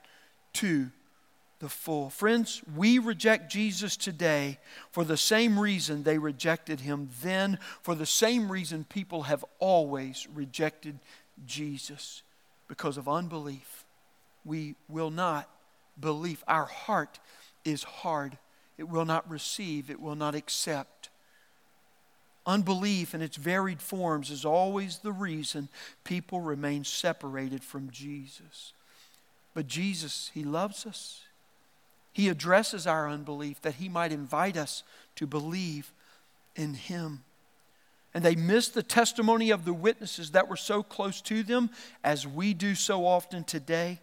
to 0.54 0.90
the 1.60 1.68
full. 1.68 2.10
Friends, 2.10 2.62
we 2.76 2.98
reject 2.98 3.50
Jesus 3.50 3.96
today 3.96 4.58
for 4.90 5.04
the 5.04 5.16
same 5.16 5.58
reason 5.58 6.02
they 6.02 6.18
rejected 6.18 6.80
him 6.80 7.08
then, 7.22 7.58
for 7.80 7.94
the 7.94 8.06
same 8.06 8.52
reason 8.52 8.84
people 8.84 9.22
have 9.22 9.44
always 9.58 10.28
rejected 10.34 10.98
Jesus 11.46 12.22
because 12.68 12.98
of 12.98 13.08
unbelief. 13.08 13.84
We 14.44 14.74
will 14.88 15.10
not 15.10 15.48
believe. 15.98 16.44
Our 16.46 16.66
heart 16.66 17.18
is 17.64 17.84
hard. 17.84 18.36
It 18.76 18.88
will 18.88 19.04
not 19.04 19.30
receive, 19.30 19.88
it 19.88 20.00
will 20.00 20.16
not 20.16 20.34
accept. 20.34 21.03
Unbelief 22.46 23.14
in 23.14 23.22
its 23.22 23.36
varied 23.36 23.80
forms 23.80 24.30
is 24.30 24.44
always 24.44 24.98
the 24.98 25.12
reason 25.12 25.68
people 26.04 26.40
remain 26.40 26.84
separated 26.84 27.64
from 27.64 27.90
Jesus. 27.90 28.72
But 29.54 29.66
Jesus, 29.66 30.30
He 30.34 30.44
loves 30.44 30.84
us. 30.84 31.22
He 32.12 32.28
addresses 32.28 32.86
our 32.86 33.08
unbelief 33.08 33.62
that 33.62 33.76
He 33.76 33.88
might 33.88 34.12
invite 34.12 34.56
us 34.56 34.82
to 35.16 35.26
believe 35.26 35.90
in 36.54 36.74
Him. 36.74 37.24
And 38.12 38.24
they 38.24 38.36
miss 38.36 38.68
the 38.68 38.82
testimony 38.82 39.50
of 39.50 39.64
the 39.64 39.72
witnesses 39.72 40.32
that 40.32 40.48
were 40.48 40.56
so 40.56 40.82
close 40.82 41.20
to 41.22 41.42
them, 41.42 41.70
as 42.04 42.26
we 42.26 42.54
do 42.54 42.74
so 42.74 43.06
often 43.06 43.42
today, 43.42 43.98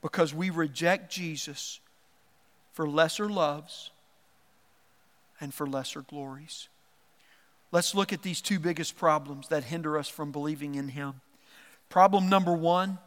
because 0.00 0.34
we 0.34 0.50
reject 0.50 1.10
Jesus 1.10 1.80
for 2.72 2.88
lesser 2.88 3.28
loves 3.28 3.90
and 5.40 5.52
for 5.52 5.66
lesser 5.66 6.02
glories. 6.02 6.68
Let's 7.72 7.94
look 7.94 8.12
at 8.12 8.22
these 8.22 8.42
two 8.42 8.58
biggest 8.58 8.96
problems 8.96 9.48
that 9.48 9.64
hinder 9.64 9.98
us 9.98 10.08
from 10.08 10.30
believing 10.30 10.74
in 10.74 10.88
Him. 10.88 11.14
Problem 11.88 12.28
number 12.28 12.54
one 12.54 12.98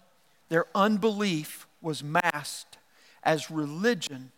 their 0.49 0.65
unbelief 0.75 1.67
was 1.81 2.03
masked 2.03 2.77
as 3.23 3.49
religion 3.49 4.31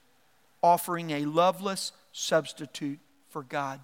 offering 0.62 1.12
a 1.12 1.26
loveless 1.26 1.92
substitute 2.12 3.00
for 3.30 3.44
God. 3.44 3.80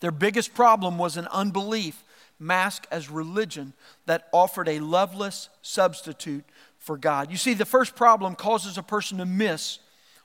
Their 0.00 0.10
biggest 0.10 0.54
problem 0.54 0.98
was 0.98 1.16
an 1.16 1.28
unbelief 1.28 2.04
masked 2.38 2.86
as 2.90 3.08
religion 3.08 3.72
that 4.06 4.28
offered 4.32 4.68
a 4.68 4.80
loveless 4.80 5.48
substitute 5.62 6.44
for 6.78 6.98
God. 6.98 7.30
You 7.30 7.36
see, 7.36 7.54
the 7.54 7.64
first 7.64 7.94
problem 7.94 8.34
causes 8.34 8.76
a 8.76 8.82
person 8.82 9.18
to 9.18 9.24
miss 9.24 9.78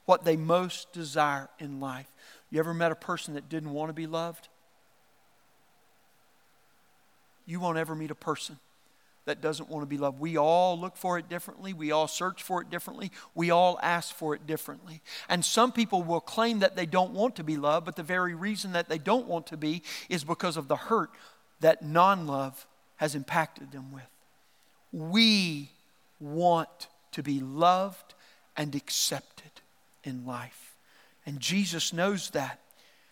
what 0.05 0.25
they 0.25 0.35
most 0.35 0.91
desire 0.93 1.49
in 1.59 1.79
life. 1.79 2.07
You 2.49 2.59
ever 2.59 2.73
met 2.73 2.91
a 2.91 2.95
person 2.95 3.35
that 3.35 3.49
didn't 3.49 3.71
want 3.71 3.89
to 3.89 3.93
be 3.93 4.07
loved? 4.07 4.49
You 7.47 7.59
won't 7.59 7.79
ever 7.79 7.95
meet 7.95 8.11
a 8.11 8.15
person 8.15 8.59
that 9.25 9.41
doesn't 9.41 9.69
want 9.69 9.81
to 9.81 9.87
be 9.87 9.97
loved. 9.97 10.19
We 10.19 10.37
all 10.37 10.79
look 10.79 10.95
for 10.95 11.17
it 11.17 11.27
differently. 11.27 11.73
We 11.73 11.91
all 11.91 12.07
search 12.07 12.41
for 12.41 12.61
it 12.61 12.69
differently. 12.69 13.11
We 13.35 13.51
all 13.51 13.77
ask 13.83 14.15
for 14.15 14.33
it 14.33 14.47
differently. 14.47 15.01
And 15.27 15.43
some 15.43 15.73
people 15.73 16.01
will 16.01 16.21
claim 16.21 16.59
that 16.59 16.75
they 16.75 16.85
don't 16.85 17.11
want 17.11 17.35
to 17.35 17.43
be 17.43 17.57
loved, 17.57 17.85
but 17.85 17.97
the 17.97 18.03
very 18.03 18.33
reason 18.33 18.71
that 18.71 18.87
they 18.87 18.97
don't 18.97 19.27
want 19.27 19.47
to 19.47 19.57
be 19.57 19.83
is 20.07 20.23
because 20.23 20.55
of 20.55 20.69
the 20.69 20.77
hurt 20.77 21.09
that 21.59 21.83
non 21.83 22.25
love 22.25 22.65
has 22.97 23.15
impacted 23.15 23.71
them 23.71 23.91
with. 23.91 24.07
We 24.93 25.71
want 26.19 26.87
to 27.11 27.21
be 27.21 27.41
loved 27.41 28.13
and 28.55 28.75
accepted 28.75 29.51
in 30.03 30.25
life. 30.25 30.75
And 31.25 31.41
Jesus 31.41 31.91
knows 31.91 32.29
that. 32.29 32.61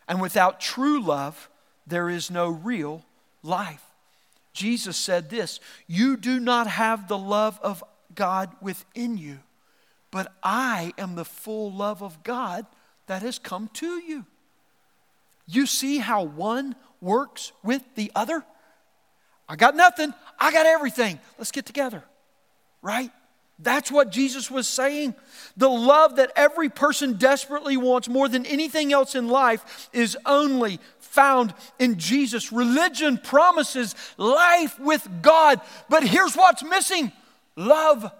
And 0.07 0.21
without 0.21 0.61
true 0.61 1.01
love, 1.01 1.49
there 1.85 2.09
is 2.09 2.31
no 2.31 2.47
real 2.47 3.03
life. 3.43 3.83
Jesus 4.55 4.97
said 4.97 5.29
this 5.29 5.59
You 5.85 6.17
do 6.17 6.39
not 6.39 6.65
have 6.65 7.07
the 7.07 7.17
love 7.17 7.59
of 7.61 7.83
God 8.15 8.49
within 8.61 9.17
you, 9.17 9.39
but 10.09 10.31
I 10.41 10.93
am 10.97 11.13
the 11.15 11.25
full 11.25 11.71
love 11.71 12.01
of 12.01 12.23
God 12.23 12.65
that 13.05 13.21
has 13.21 13.37
come 13.37 13.69
to 13.73 13.99
you. 13.99 14.25
You 15.45 15.67
see 15.67 15.99
how 15.99 16.23
one 16.23 16.75
works 17.01 17.51
with 17.61 17.83
the 17.93 18.11
other? 18.15 18.43
I 19.47 19.55
got 19.55 19.75
nothing, 19.75 20.11
I 20.39 20.51
got 20.51 20.65
everything. 20.65 21.19
Let's 21.37 21.51
get 21.51 21.67
together, 21.67 22.03
right? 22.81 23.11
That's 23.59 23.89
what 23.89 24.11
Jesus 24.11 24.51
was 24.51 24.67
saying. 24.67 25.15
The 25.55 25.69
love 25.69 26.17
that 26.17 26.31
every 26.35 26.69
person 26.69 27.13
desperately 27.13 27.77
wants 27.77 28.09
more 28.09 28.27
than 28.27 28.45
anything 28.45 28.91
else 28.91 29.15
in 29.15 29.29
life 29.29 29.89
is 29.93 30.17
only 30.25 30.79
found 31.15 31.53
in 31.79 31.97
Jesus. 31.97 32.51
Religion 32.51 33.17
promises 33.17 33.95
life 34.17 34.77
with 34.79 35.07
God, 35.21 35.61
but 35.89 36.03
here's 36.03 36.35
what's 36.35 36.63
missing 36.63 37.11
love. 37.55 38.11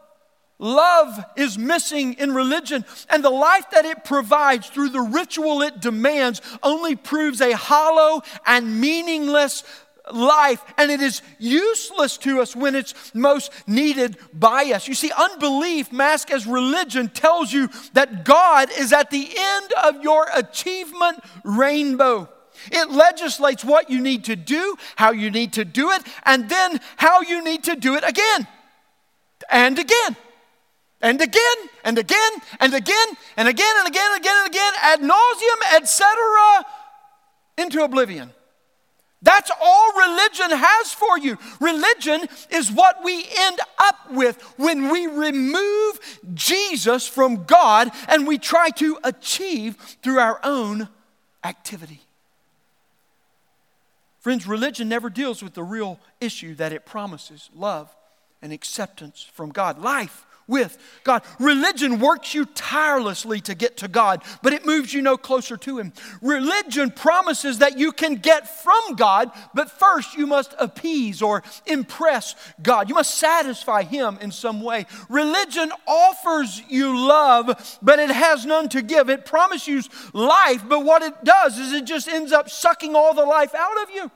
Love 0.58 1.19
is 1.36 1.58
missing 1.58 2.13
in 2.13 2.34
religion, 2.34 2.86
and 3.10 3.21
the 3.21 3.29
life 3.29 3.69
that 3.71 3.84
it 3.84 4.05
provides 4.05 4.69
through 4.69 4.88
the 4.88 5.01
ritual 5.01 5.62
it 5.62 5.81
demands 5.81 6.41
only 6.63 6.95
proves 6.95 7.41
a 7.41 7.51
hollow 7.51 8.21
and 8.45 8.79
meaningless 8.79 9.65
life, 10.13 10.63
and 10.77 10.91
it 10.91 11.01
is 11.01 11.21
useless 11.39 12.17
to 12.19 12.39
us 12.39 12.55
when 12.55 12.73
it's 12.73 13.13
most 13.13 13.51
needed 13.67 14.17
by 14.34 14.71
us. 14.73 14.88
You 14.88 14.93
see, 14.93 15.12
unbelief, 15.12 15.91
masked 15.91 16.31
as 16.31 16.47
religion, 16.47 17.10
tells 17.10 17.51
you 17.51 17.69
that 17.93 18.23
God 18.23 18.69
is 18.77 18.93
at 18.93 19.12
the 19.12 19.27
end 19.38 19.73
of 19.84 20.03
your 20.03 20.27
achievement 20.34 21.21
rainbow. 21.43 22.29
It 22.71 22.91
legislates 22.91 23.63
what 23.63 23.89
you 23.89 24.01
need 24.01 24.25
to 24.25 24.36
do, 24.36 24.75
how 24.95 25.12
you 25.12 25.30
need 25.32 25.54
to 25.54 25.65
do 25.65 25.91
it, 25.91 26.04
and 26.23 26.49
then 26.49 26.80
how 26.97 27.21
you 27.21 27.43
need 27.43 27.63
to 27.65 27.75
do 27.75 27.95
it 27.95 28.04
again 28.04 28.47
and 29.49 29.78
again 29.78 30.15
and 31.01 31.21
again 31.21 31.58
and 31.84 31.97
again 31.97 32.32
and 32.60 32.73
again 32.73 33.08
and 33.38 33.47
again 33.47 33.78
and 33.78 33.88
again 33.88 34.06
and 34.12 34.17
again 34.17 34.36
and 34.38 34.47
again 34.47 34.73
ad 34.82 34.99
nauseum, 35.01 35.75
etc., 35.75 36.65
into 37.58 37.84
oblivion. 37.84 38.32
That's 39.21 39.49
all 39.60 39.91
religion 39.93 40.51
has 40.51 40.93
for 40.93 41.17
you. 41.17 41.38
Religion 41.60 42.28
is 42.51 42.71
what 42.71 43.04
we 43.04 43.25
end 43.39 43.60
up 43.80 44.12
with 44.12 44.39
when 44.58 44.89
we 44.89 45.08
remove 45.08 46.19
Jesus 46.36 47.08
from 47.08 47.45
God 47.45 47.89
and 48.08 48.28
we 48.28 48.38
try 48.38 48.69
to 48.71 48.99
achieve 49.04 49.78
through 50.04 50.19
our 50.19 50.39
own 50.43 50.89
activity. 51.43 52.04
Friends, 54.25 54.47
religion 54.47 54.89
never 54.89 55.11
deals 55.11 55.43
with 55.43 55.53
the 55.53 55.61
real 55.61 55.99
issue 56.19 56.55
that 56.55 56.73
it 56.73 56.83
promises 56.83 57.51
love 57.53 57.95
and 58.41 58.51
acceptance 58.51 59.21
from 59.21 59.51
God, 59.51 59.77
life 59.77 60.24
with 60.47 60.77
God. 61.03 61.23
Religion 61.39 61.99
works 61.99 62.34
you 62.34 62.45
tirelessly 62.45 63.41
to 63.41 63.55
get 63.55 63.77
to 63.77 63.88
God, 63.88 64.23
but 64.43 64.53
it 64.53 64.65
moves 64.65 64.93
you 64.93 65.01
no 65.01 65.17
closer 65.17 65.58
to 65.58 65.77
Him. 65.79 65.93
Religion 66.21 66.91
promises 66.91 67.60
that 67.60 67.77
you 67.77 67.91
can 67.91 68.15
get 68.15 68.62
from 68.63 68.95
God, 68.95 69.31
but 69.53 69.71
first 69.71 70.15
you 70.15 70.27
must 70.27 70.53
appease 70.60 71.21
or 71.21 71.43
impress 71.65 72.36
God. 72.62 72.89
You 72.89 72.95
must 72.95 73.15
satisfy 73.15 73.84
Him 73.84 74.17
in 74.21 74.31
some 74.31 74.62
way. 74.62 74.86
Religion 75.10 75.71
offers 75.88 76.62
you 76.69 76.97
love, 76.97 77.79
but 77.81 77.99
it 77.99 78.12
has 78.12 78.45
none 78.45 78.69
to 78.69 78.81
give. 78.81 79.10
It 79.10 79.25
promises 79.25 79.67
you 79.67 79.81
life, 80.13 80.63
but 80.67 80.84
what 80.84 81.01
it 81.01 81.23
does 81.23 81.58
is 81.58 81.73
it 81.73 81.86
just 81.86 82.08
ends 82.08 82.31
up 82.31 82.49
sucking 82.49 82.95
all 82.95 83.13
the 83.13 83.25
life 83.25 83.55
out 83.55 83.81
of 83.84 83.89
you. 83.89 84.12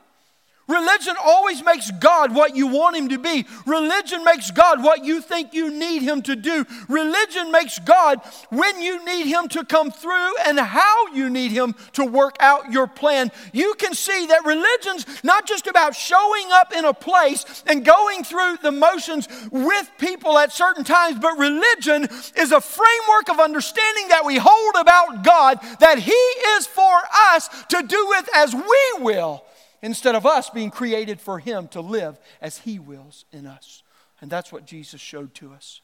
Religion 0.70 1.16
always 1.20 1.64
makes 1.64 1.90
God 1.90 2.32
what 2.32 2.54
you 2.54 2.68
want 2.68 2.96
Him 2.96 3.08
to 3.08 3.18
be. 3.18 3.44
Religion 3.66 4.22
makes 4.22 4.52
God 4.52 4.84
what 4.84 5.04
you 5.04 5.20
think 5.20 5.52
you 5.52 5.68
need 5.68 6.02
Him 6.02 6.22
to 6.22 6.36
do. 6.36 6.64
Religion 6.88 7.50
makes 7.50 7.80
God 7.80 8.20
when 8.50 8.80
you 8.80 9.04
need 9.04 9.26
Him 9.26 9.48
to 9.48 9.64
come 9.64 9.90
through 9.90 10.36
and 10.46 10.60
how 10.60 11.08
you 11.12 11.28
need 11.28 11.50
Him 11.50 11.74
to 11.94 12.04
work 12.04 12.36
out 12.38 12.70
your 12.70 12.86
plan. 12.86 13.32
You 13.52 13.74
can 13.74 13.94
see 13.94 14.26
that 14.26 14.44
religion's 14.44 15.24
not 15.24 15.44
just 15.44 15.66
about 15.66 15.96
showing 15.96 16.52
up 16.52 16.72
in 16.72 16.84
a 16.84 16.94
place 16.94 17.64
and 17.66 17.84
going 17.84 18.22
through 18.22 18.58
the 18.62 18.70
motions 18.70 19.28
with 19.50 19.90
people 19.98 20.38
at 20.38 20.52
certain 20.52 20.84
times, 20.84 21.18
but 21.18 21.36
religion 21.36 22.04
is 22.36 22.52
a 22.52 22.60
framework 22.60 23.28
of 23.28 23.40
understanding 23.40 24.06
that 24.08 24.24
we 24.24 24.38
hold 24.38 24.74
about 24.78 25.24
God 25.24 25.58
that 25.80 25.98
He 25.98 26.12
is 26.12 26.66
for 26.68 27.00
us 27.32 27.48
to 27.70 27.82
do 27.82 28.06
with 28.08 28.28
as 28.36 28.54
we 28.54 28.92
will 29.00 29.44
instead 29.82 30.14
of 30.14 30.26
us 30.26 30.50
being 30.50 30.70
created 30.70 31.20
for 31.20 31.38
Him 31.38 31.68
to 31.68 31.80
live 31.80 32.18
as 32.40 32.58
He 32.58 32.78
wills 32.78 33.24
in 33.32 33.46
us. 33.46 33.82
And 34.20 34.30
that's 34.30 34.52
what 34.52 34.66
Jesus 34.66 35.00
showed 35.00 35.34
to 35.36 35.52
us. 35.52 35.80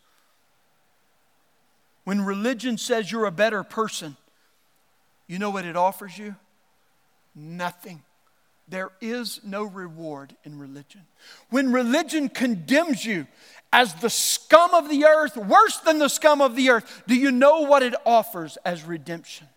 When 2.05 2.25
religion 2.25 2.79
says 2.79 3.11
you're 3.11 3.27
a 3.27 3.33
better 3.33 3.63
person, 3.63 4.17
you 5.27 5.39
know 5.39 5.51
what 5.51 5.65
it 5.65 5.77
offers 5.77 6.17
you? 6.17 6.37
Nothing. 7.35 8.03
There 8.69 8.91
is 9.01 9.41
no 9.45 9.65
reward 9.65 10.35
in 10.45 10.59
religion. 10.59 11.03
When 11.51 11.73
religion 11.73 12.29
condemns 12.29 13.05
you 13.05 13.27
as 13.73 13.95
the 13.95 14.11
scum 14.11 14.75
of 14.75 14.89
the 14.89 15.05
earth, 15.05 15.37
worse 15.37 15.79
than 15.79 15.99
the 15.99 16.09
scum 16.09 16.41
of 16.41 16.57
the 16.57 16.71
earth, 16.71 17.03
do 17.07 17.15
you 17.15 17.31
know 17.31 17.63
what 17.63 17.83
it 17.83 17.95
offers 18.05 18.57
as 18.65 18.85
redemption? 18.85 19.49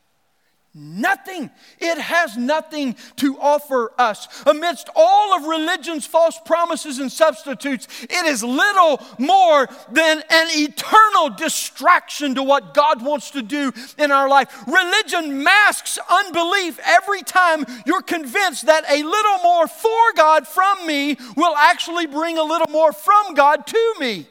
Nothing. 0.76 1.50
It 1.80 1.98
has 1.98 2.38
nothing 2.38 2.96
to 3.16 3.40
offer 3.40 3.92
us. 3.98 4.28
Amidst 4.46 4.88
all 4.96 5.36
of 5.36 5.46
religion's 5.46 6.06
false 6.06 6.40
promises 6.46 7.00
and 7.00 7.12
substitutes, 7.12 7.88
it 8.04 8.26
is 8.28 8.44
little 8.44 9.02
more 9.18 9.68
than 9.92 10.24
an 10.30 10.48
eternal 10.52 11.32
distraction 11.32 12.36
to 12.36 12.44
what 12.44 12.76
God 12.76 13.04
wants 13.04 13.32
to 13.32 13.42
do 13.42 13.74
in 13.98 14.12
our 14.12 14.30
life. 14.30 14.64
Religion 14.68 15.44
masks 15.44 15.98
unbelief 16.08 16.80
every 16.86 17.24
time 17.24 17.66
you're 17.88 18.04
convinced 18.04 18.68
that 18.68 18.86
a 18.88 19.02
little 19.02 19.40
more 19.40 19.68
for 19.68 20.14
God 20.16 20.48
from 20.48 20.86
me 20.86 21.18
will 21.36 21.56
actually 21.56 22.06
bring 22.06 22.38
a 22.38 22.44
little 22.44 22.70
more 22.70 22.94
from 22.94 23.34
God 23.34 23.66
to 23.66 23.96
me. 24.00 24.28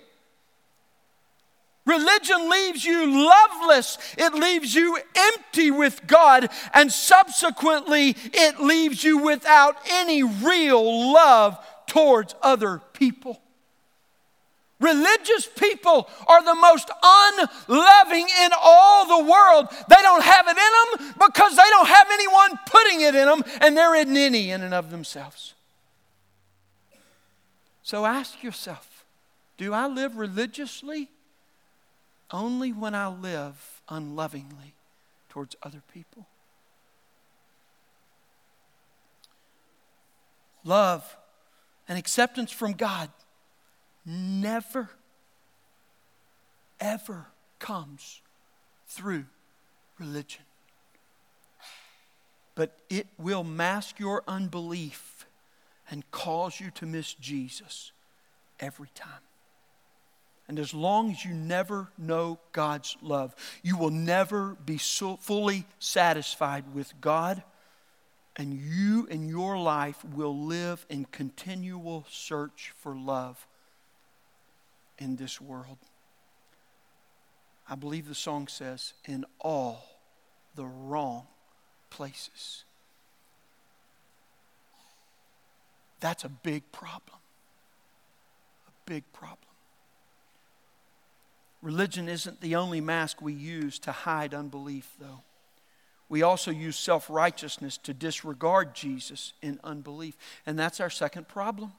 Religion 1.88 2.51
leaves 2.51 2.85
you 2.85 3.27
loveless, 3.27 3.96
it 4.18 4.35
leaves 4.35 4.74
you 4.74 4.98
empty 5.16 5.70
with 5.70 6.07
God, 6.07 6.51
and 6.74 6.92
subsequently, 6.92 8.14
it 8.35 8.61
leaves 8.61 9.03
you 9.03 9.16
without 9.16 9.74
any 9.90 10.22
real 10.22 11.14
love 11.14 11.59
towards 11.87 12.35
other 12.42 12.83
people. 12.92 13.40
Religious 14.81 15.46
people 15.46 16.11
are 16.29 16.44
the 16.44 16.55
most 16.57 16.90
unloving 17.03 18.27
in 18.42 18.51
all 18.62 19.07
the 19.07 19.24
world. 19.24 19.68
They 19.88 20.03
don't 20.03 20.22
have 20.22 20.46
it 20.46 20.59
in 20.59 21.01
them 21.01 21.14
because 21.27 21.57
they 21.57 21.70
don't 21.70 21.88
have 21.88 22.07
anyone 22.12 22.61
putting 22.66 23.01
it 23.01 23.14
in 23.14 23.29
them, 23.29 23.44
and 23.62 23.74
there 23.74 23.94
isn't 23.94 24.14
any 24.14 24.51
in 24.51 24.61
and 24.61 24.74
of 24.74 24.90
themselves. 24.90 25.55
So 27.83 28.05
ask 28.05 28.42
yourself 28.42 29.07
do 29.57 29.72
I 29.72 29.87
live 29.87 30.18
religiously 30.18 31.09
only 32.31 32.73
when 32.73 32.95
I 32.95 33.09
live 33.09 33.83
unlovingly 33.88 34.75
towards 35.29 35.57
other 35.62 35.83
people. 35.93 36.27
Love 40.64 41.17
and 41.88 41.99
acceptance 41.99 42.53
from 42.53 42.73
God 42.73 43.09
never, 44.05 44.91
ever 46.81 47.27
comes 47.59 48.21
through 48.87 49.25
religion. 49.99 50.43
But 52.55 52.77
it 52.91 53.07
will 53.19 53.45
mask 53.45 53.99
your 53.99 54.23
unbelief 54.27 55.27
and 55.91 56.09
cause 56.11 56.61
you 56.61 56.71
to 56.73 56.87
miss 56.87 57.14
Jesus 57.14 57.93
every 58.61 58.88
time. 58.95 59.28
And 60.49 60.59
as 60.59 60.73
long 60.73 61.11
as 61.11 61.25
you 61.25 61.35
never 61.35 61.89
know 61.99 62.39
God's 62.53 62.97
love, 63.03 63.35
you 63.63 63.77
will 63.77 63.91
never 63.91 64.57
be 64.65 64.79
so 64.79 65.17
fully 65.19 65.67
satisfied 65.79 66.75
with 66.75 66.99
God, 67.03 67.43
and 68.35 68.55
you 68.55 69.07
and 69.11 69.29
your 69.29 69.59
life 69.59 70.03
will 70.05 70.37
live 70.37 70.87
in 70.89 71.05
continual 71.05 72.07
search 72.09 72.73
for 72.79 72.97
love 72.97 73.47
in 74.99 75.17
this 75.17 75.39
world. 75.39 75.79
I 77.69 77.75
believe 77.75 78.09
the 78.09 78.15
song 78.15 78.49
says, 78.49 78.95
in 79.05 79.27
all 79.39 79.85
the 80.55 80.65
wrong 80.65 81.27
places. 81.91 82.65
That's 86.01 86.25
a 86.25 86.31
big 86.31 86.73
problem. 86.73 87.19
A 88.67 88.71
big 88.87 89.05
problem. 89.13 89.48
Religion 91.61 92.09
isn't 92.09 92.40
the 92.40 92.55
only 92.55 92.81
mask 92.81 93.21
we 93.21 93.33
use 93.33 93.79
to 93.81 93.92
hide 93.92 94.33
unbelief, 94.33 94.92
though. 95.01 95.23
We 96.09 96.23
also 96.23 96.51
use 96.51 96.79
self 96.79 97.11
righteousness 97.11 97.77
to 97.79 97.92
disregard 97.92 98.75
Jesus 98.75 99.33
in 99.42 99.61
unbelief. 99.62 100.16
And 100.47 100.59
that's 100.59 100.81
our 100.81 100.90
second 100.90 101.29
problem. 101.29 101.73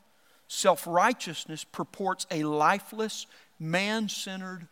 Self 0.47 0.85
righteousness 0.85 1.63
purports 1.63 2.27
a 2.29 2.43
lifeless, 2.43 3.25
man 3.59 4.09
centered 4.09 4.67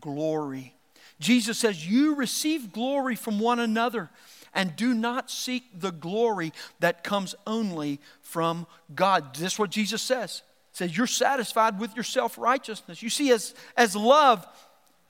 glory. 0.00 0.74
Jesus 1.20 1.58
says, 1.58 1.86
You 1.86 2.14
receive 2.16 2.72
glory 2.72 3.16
from 3.16 3.40
one 3.40 3.60
another 3.60 4.10
and 4.54 4.76
do 4.76 4.94
not 4.94 5.30
seek 5.30 5.64
the 5.78 5.90
glory 5.92 6.52
that 6.80 7.04
comes 7.04 7.34
only 7.46 8.00
from 8.20 8.66
God. 8.94 9.34
This 9.34 9.54
is 9.54 9.58
what 9.58 9.70
Jesus 9.70 10.02
says 10.02 10.42
says 10.78 10.96
you're 10.96 11.06
satisfied 11.06 11.78
with 11.78 11.94
your 11.94 12.04
self 12.04 12.38
righteousness. 12.38 13.02
You 13.02 13.10
see, 13.10 13.30
as, 13.30 13.54
as 13.76 13.94
love, 13.94 14.46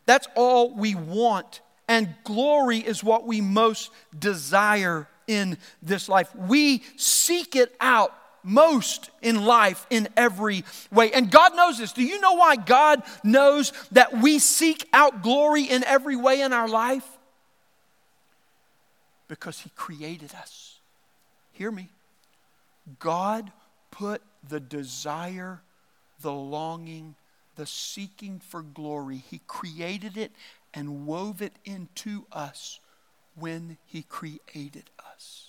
that's 0.07 0.27
all 0.35 0.75
we 0.75 0.95
want. 0.95 1.61
And 1.87 2.15
glory 2.25 2.79
is 2.79 3.05
what 3.05 3.27
we 3.27 3.41
most 3.41 3.91
desire 4.19 5.07
in 5.27 5.59
this 5.83 6.09
life. 6.09 6.35
We 6.35 6.83
seek 6.97 7.55
it 7.55 7.75
out 7.81 8.15
most 8.43 9.11
in 9.21 9.45
life 9.45 9.87
in 9.91 10.09
every 10.17 10.65
way. 10.91 11.13
And 11.13 11.31
God 11.31 11.55
knows 11.55 11.79
this. 11.79 11.93
Do 11.93 12.03
you 12.03 12.21
know 12.21 12.35
why 12.35 12.57
God 12.57 13.03
knows 13.23 13.73
that 13.93 14.17
we 14.19 14.39
seek 14.39 14.89
out 14.93 15.23
glory 15.23 15.65
in 15.65 15.85
every 15.85 16.17
way 16.17 16.41
in 16.41 16.53
our 16.53 16.69
life? 16.69 17.07
Because 19.29 19.61
He 19.61 19.71
created 19.77 20.35
us. 20.35 20.79
Hear 21.53 21.71
me. 21.71 21.91
God 22.99 23.53
put 23.91 24.23
the 24.49 24.61
desire, 24.61 25.63
the 26.21 26.33
longing, 26.33 27.15
the 27.57 27.67
seeking 27.67 28.41
for 28.41 28.63
glory. 28.63 29.23
He 29.31 29.41
created 29.47 30.17
it 30.17 30.33
and 30.75 31.07
wove 31.07 31.43
it 31.43 31.55
into 31.65 32.25
us 32.33 32.81
when 33.35 33.79
He 33.87 34.03
created 34.03 34.91
us. 35.15 35.49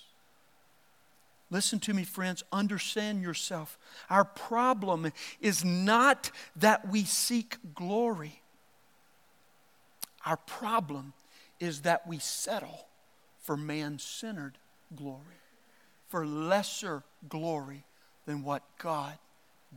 Listen 1.52 1.80
to 1.80 1.94
me, 1.94 2.04
friends. 2.04 2.44
Understand 2.52 3.24
yourself. 3.24 3.78
Our 4.10 4.24
problem 4.24 5.12
is 5.42 5.66
not 5.66 6.32
that 6.56 6.88
we 6.88 7.04
seek 7.04 7.58
glory, 7.74 8.42
our 10.26 10.38
problem 10.38 11.14
is 11.60 11.82
that 11.82 12.08
we 12.08 12.20
settle 12.20 12.88
for 13.42 13.58
man 13.58 14.00
centered 14.00 14.58
glory, 14.96 15.40
for 16.08 16.26
lesser 16.26 17.04
glory 17.28 17.84
than 18.30 18.44
what 18.44 18.62
God 18.78 19.18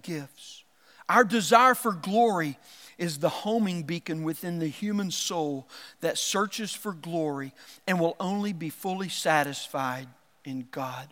gives. 0.02 0.62
Our 1.08 1.24
desire 1.24 1.74
for 1.74 1.92
glory 1.92 2.58
is 2.98 3.16
the 3.16 3.30
homing 3.30 3.84
beacon 3.84 4.24
within 4.24 4.58
the 4.58 4.68
human 4.68 5.10
soul 5.10 5.66
that 6.02 6.18
searches 6.18 6.70
for 6.74 6.92
glory 6.92 7.54
and 7.86 7.98
will 7.98 8.14
only 8.20 8.52
be 8.52 8.68
fully 8.68 9.08
satisfied 9.08 10.06
in 10.44 10.68
God. 10.70 11.08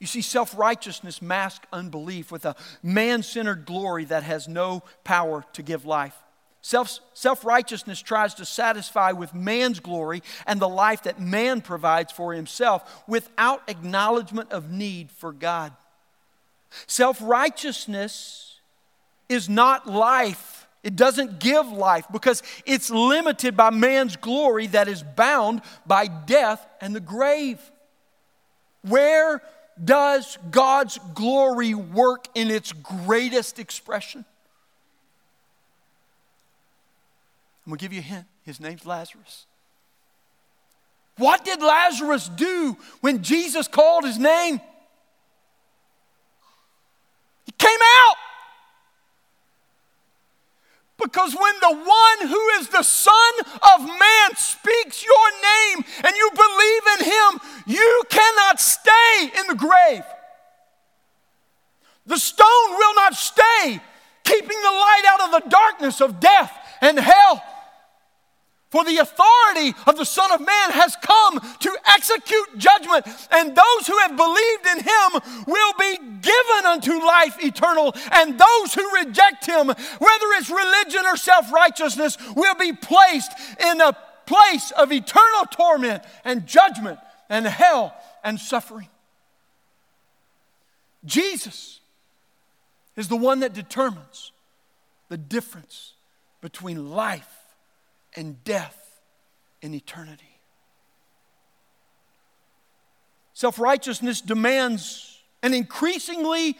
You 0.00 0.08
see, 0.08 0.22
self 0.22 0.58
righteousness 0.58 1.22
masks 1.22 1.68
unbelief 1.72 2.32
with 2.32 2.44
a 2.44 2.56
man 2.82 3.22
centered 3.22 3.64
glory 3.64 4.06
that 4.06 4.24
has 4.24 4.48
no 4.48 4.82
power 5.04 5.44
to 5.52 5.62
give 5.62 5.84
life. 5.84 6.16
Self 6.62 7.44
righteousness 7.44 8.02
tries 8.02 8.34
to 8.34 8.44
satisfy 8.44 9.12
with 9.12 9.34
man's 9.34 9.78
glory 9.78 10.24
and 10.48 10.58
the 10.58 10.68
life 10.68 11.04
that 11.04 11.20
man 11.20 11.60
provides 11.60 12.10
for 12.10 12.34
himself 12.34 13.04
without 13.06 13.62
acknowledgement 13.68 14.50
of 14.50 14.68
need 14.72 15.12
for 15.12 15.32
God. 15.32 15.72
Self 16.86 17.20
righteousness 17.22 18.58
is 19.28 19.48
not 19.48 19.86
life. 19.86 20.66
It 20.82 20.96
doesn't 20.96 21.40
give 21.40 21.66
life 21.70 22.06
because 22.10 22.42
it's 22.64 22.90
limited 22.90 23.56
by 23.56 23.70
man's 23.70 24.16
glory 24.16 24.66
that 24.68 24.88
is 24.88 25.02
bound 25.02 25.60
by 25.86 26.06
death 26.06 26.66
and 26.80 26.94
the 26.94 27.00
grave. 27.00 27.60
Where 28.82 29.42
does 29.82 30.38
God's 30.50 30.98
glory 31.14 31.74
work 31.74 32.26
in 32.34 32.50
its 32.50 32.72
greatest 32.72 33.58
expression? 33.58 34.24
I'm 37.66 37.70
going 37.70 37.78
to 37.78 37.84
give 37.84 37.92
you 37.92 38.00
a 38.00 38.02
hint. 38.02 38.26
His 38.44 38.58
name's 38.58 38.86
Lazarus. 38.86 39.46
What 41.18 41.44
did 41.44 41.60
Lazarus 41.60 42.28
do 42.28 42.78
when 43.02 43.22
Jesus 43.22 43.68
called 43.68 44.04
his 44.04 44.18
name? 44.18 44.60
He 47.50 47.54
came 47.58 47.80
out. 48.06 48.16
Because 51.02 51.34
when 51.34 51.54
the 51.60 51.76
one 51.76 52.28
who 52.28 52.48
is 52.60 52.68
the 52.68 52.82
Son 52.82 53.32
of 53.74 53.86
Man 53.86 54.36
speaks 54.36 55.04
your 55.04 55.30
name 55.42 55.84
and 56.04 56.14
you 56.14 56.30
believe 56.30 56.82
in 56.98 57.04
him, 57.06 57.40
you 57.66 58.02
cannot 58.08 58.60
stay 58.60 59.32
in 59.40 59.46
the 59.48 59.56
grave. 59.56 60.04
The 62.06 62.18
stone 62.18 62.70
will 62.70 62.94
not 62.94 63.14
stay, 63.14 63.80
keeping 64.22 64.62
the 64.62 64.70
light 64.70 65.02
out 65.08 65.20
of 65.22 65.42
the 65.42 65.48
darkness 65.50 66.00
of 66.00 66.20
death 66.20 66.52
and 66.80 67.00
hell. 67.00 67.42
For 68.70 68.84
the 68.84 68.98
authority 68.98 69.74
of 69.88 69.96
the 69.96 70.04
Son 70.04 70.30
of 70.30 70.38
Man 70.40 70.70
has 70.70 70.96
come 71.02 71.40
to 71.40 71.76
execute 71.86 72.56
judgment, 72.56 73.04
and 73.32 73.48
those 73.48 73.86
who 73.88 73.98
have 73.98 74.16
believed 74.16 74.66
in 74.66 74.84
him 74.84 75.44
will 75.46 75.72
be 75.76 75.98
given 76.20 76.66
unto 76.66 77.04
life 77.04 77.36
eternal, 77.44 77.92
and 78.12 78.38
those 78.38 78.74
who 78.74 78.94
reject 78.94 79.44
him, 79.46 79.66
whether 79.66 80.26
it's 80.38 80.50
religion 80.50 81.04
or 81.04 81.16
self 81.16 81.52
righteousness, 81.52 82.16
will 82.36 82.54
be 82.54 82.72
placed 82.72 83.32
in 83.58 83.80
a 83.80 83.96
place 84.24 84.70
of 84.72 84.92
eternal 84.92 85.46
torment 85.50 86.04
and 86.24 86.46
judgment 86.46 87.00
and 87.28 87.46
hell 87.46 87.92
and 88.22 88.38
suffering. 88.38 88.88
Jesus 91.04 91.80
is 92.96 93.08
the 93.08 93.16
one 93.16 93.40
that 93.40 93.52
determines 93.52 94.30
the 95.08 95.16
difference 95.16 95.94
between 96.40 96.90
life 96.90 97.39
and 98.16 98.42
death 98.44 98.76
in 99.62 99.74
eternity. 99.74 100.40
Self 103.32 103.58
righteousness 103.58 104.20
demands 104.20 105.18
an 105.42 105.54
increasingly 105.54 106.58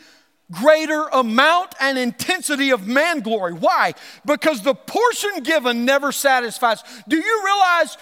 greater 0.50 1.04
amount 1.12 1.74
and 1.80 1.98
intensity 1.98 2.70
of 2.70 2.86
man 2.86 3.20
glory. 3.20 3.52
Why? 3.52 3.94
Because 4.24 4.62
the 4.62 4.74
portion 4.74 5.42
given 5.42 5.84
never 5.84 6.12
satisfies. 6.12 6.82
Do 7.08 7.16
you 7.16 7.42
realize? 7.44 7.96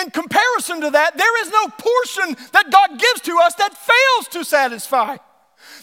In 0.00 0.10
comparison 0.10 0.80
to 0.82 0.90
that, 0.90 1.16
there 1.16 1.42
is 1.42 1.50
no 1.50 1.66
portion 1.68 2.36
that 2.52 2.70
God 2.70 3.00
gives 3.00 3.20
to 3.22 3.36
us 3.42 3.54
that 3.56 3.74
fails 3.76 4.28
to 4.28 4.44
satisfy. 4.44 5.16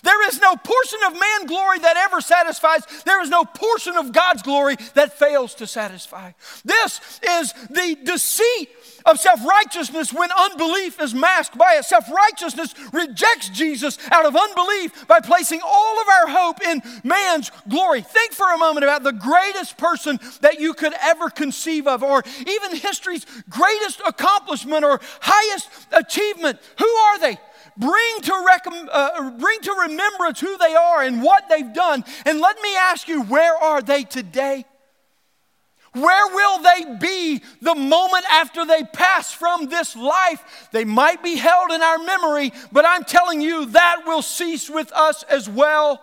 There 0.05 0.27
is 0.29 0.39
no 0.39 0.55
portion 0.55 0.99
of 1.07 1.13
man 1.13 1.47
glory 1.47 1.79
that 1.79 1.97
ever 1.97 2.21
satisfies. 2.21 2.83
There 3.05 3.21
is 3.23 3.29
no 3.29 3.43
portion 3.43 3.97
of 3.97 4.11
God's 4.11 4.43
glory 4.43 4.75
that 4.93 5.17
fails 5.17 5.55
to 5.55 5.67
satisfy. 5.67 6.31
This 6.63 7.19
is 7.27 7.51
the 7.71 7.97
deceit 8.03 8.69
of 9.05 9.19
self 9.19 9.43
righteousness 9.43 10.13
when 10.13 10.29
unbelief 10.31 11.01
is 11.01 11.15
masked 11.15 11.57
by 11.57 11.77
it. 11.79 11.85
Self 11.85 12.09
righteousness 12.11 12.75
rejects 12.93 13.49
Jesus 13.49 13.97
out 14.11 14.27
of 14.27 14.35
unbelief 14.35 15.07
by 15.07 15.19
placing 15.21 15.61
all 15.63 15.99
of 15.99 16.07
our 16.07 16.27
hope 16.27 16.61
in 16.61 16.83
man's 17.03 17.51
glory. 17.67 18.01
Think 18.01 18.33
for 18.33 18.53
a 18.53 18.59
moment 18.59 18.83
about 18.83 19.01
the 19.01 19.11
greatest 19.11 19.77
person 19.77 20.19
that 20.41 20.59
you 20.59 20.75
could 20.75 20.93
ever 21.01 21.31
conceive 21.31 21.87
of, 21.87 22.03
or 22.03 22.23
even 22.45 22.75
history's 22.75 23.25
greatest 23.49 24.01
accomplishment 24.05 24.85
or 24.85 24.99
highest 25.21 25.67
achievement. 25.91 26.59
Who 26.77 26.87
are 26.87 27.19
they? 27.19 27.39
Bring 27.77 28.21
to, 28.21 28.43
rec- 28.45 28.67
uh, 28.91 29.31
bring 29.31 29.59
to 29.61 29.73
remembrance 29.87 30.39
who 30.39 30.57
they 30.57 30.75
are 30.75 31.03
and 31.03 31.21
what 31.21 31.49
they've 31.49 31.73
done. 31.73 32.03
And 32.25 32.39
let 32.39 32.61
me 32.61 32.75
ask 32.75 33.07
you, 33.07 33.23
where 33.23 33.55
are 33.55 33.81
they 33.81 34.03
today? 34.03 34.65
Where 35.93 36.35
will 36.35 36.61
they 36.61 36.97
be 36.99 37.41
the 37.61 37.75
moment 37.75 38.25
after 38.29 38.65
they 38.65 38.83
pass 38.83 39.31
from 39.31 39.67
this 39.67 39.95
life? 39.95 40.67
They 40.73 40.83
might 40.83 41.23
be 41.23 41.37
held 41.37 41.71
in 41.71 41.81
our 41.81 41.99
memory, 41.99 42.51
but 42.73 42.85
I'm 42.85 43.05
telling 43.05 43.39
you 43.39 43.67
that 43.67 44.01
will 44.05 44.21
cease 44.21 44.69
with 44.69 44.91
us 44.91 45.23
as 45.23 45.49
well. 45.49 46.01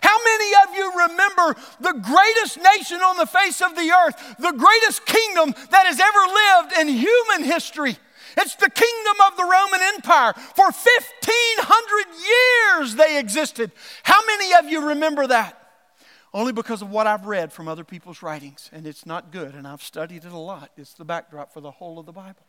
How 0.00 0.16
many 0.22 0.52
of 0.64 0.76
you 0.76 0.92
remember 1.08 1.60
the 1.80 1.94
greatest 1.94 2.58
nation 2.58 2.98
on 2.98 3.16
the 3.16 3.26
face 3.26 3.60
of 3.60 3.74
the 3.74 3.90
earth, 3.90 4.36
the 4.38 4.52
greatest 4.52 5.04
kingdom 5.04 5.52
that 5.70 5.86
has 5.86 5.98
ever 5.98 6.68
lived 6.68 6.78
in 6.78 6.96
human 6.96 7.42
history? 7.42 7.98
It's 8.40 8.54
the 8.54 8.70
kingdom 8.70 9.14
of 9.26 9.36
the 9.36 9.42
Roman 9.42 9.80
Empire. 9.94 10.32
For 10.32 10.66
1,500 10.66 12.78
years 12.78 12.94
they 12.94 13.18
existed. 13.18 13.72
How 14.04 14.24
many 14.26 14.54
of 14.54 14.70
you 14.70 14.88
remember 14.88 15.26
that? 15.26 15.60
Only 16.32 16.52
because 16.52 16.80
of 16.80 16.90
what 16.90 17.06
I've 17.06 17.26
read 17.26 17.52
from 17.52 17.66
other 17.66 17.84
people's 17.84 18.22
writings, 18.22 18.70
and 18.72 18.86
it's 18.86 19.06
not 19.06 19.32
good, 19.32 19.54
and 19.54 19.66
I've 19.66 19.82
studied 19.82 20.24
it 20.24 20.32
a 20.32 20.38
lot. 20.38 20.70
It's 20.76 20.92
the 20.92 21.04
backdrop 21.04 21.52
for 21.52 21.60
the 21.60 21.70
whole 21.70 21.98
of 21.98 22.06
the 22.06 22.12
Bible. 22.12 22.44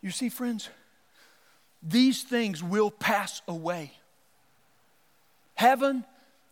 You 0.00 0.10
see, 0.10 0.28
friends, 0.28 0.68
these 1.82 2.22
things 2.22 2.62
will 2.62 2.90
pass 2.90 3.42
away. 3.48 3.92
Heaven 5.54 6.04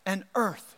and 0.05 0.25
earth. 0.35 0.75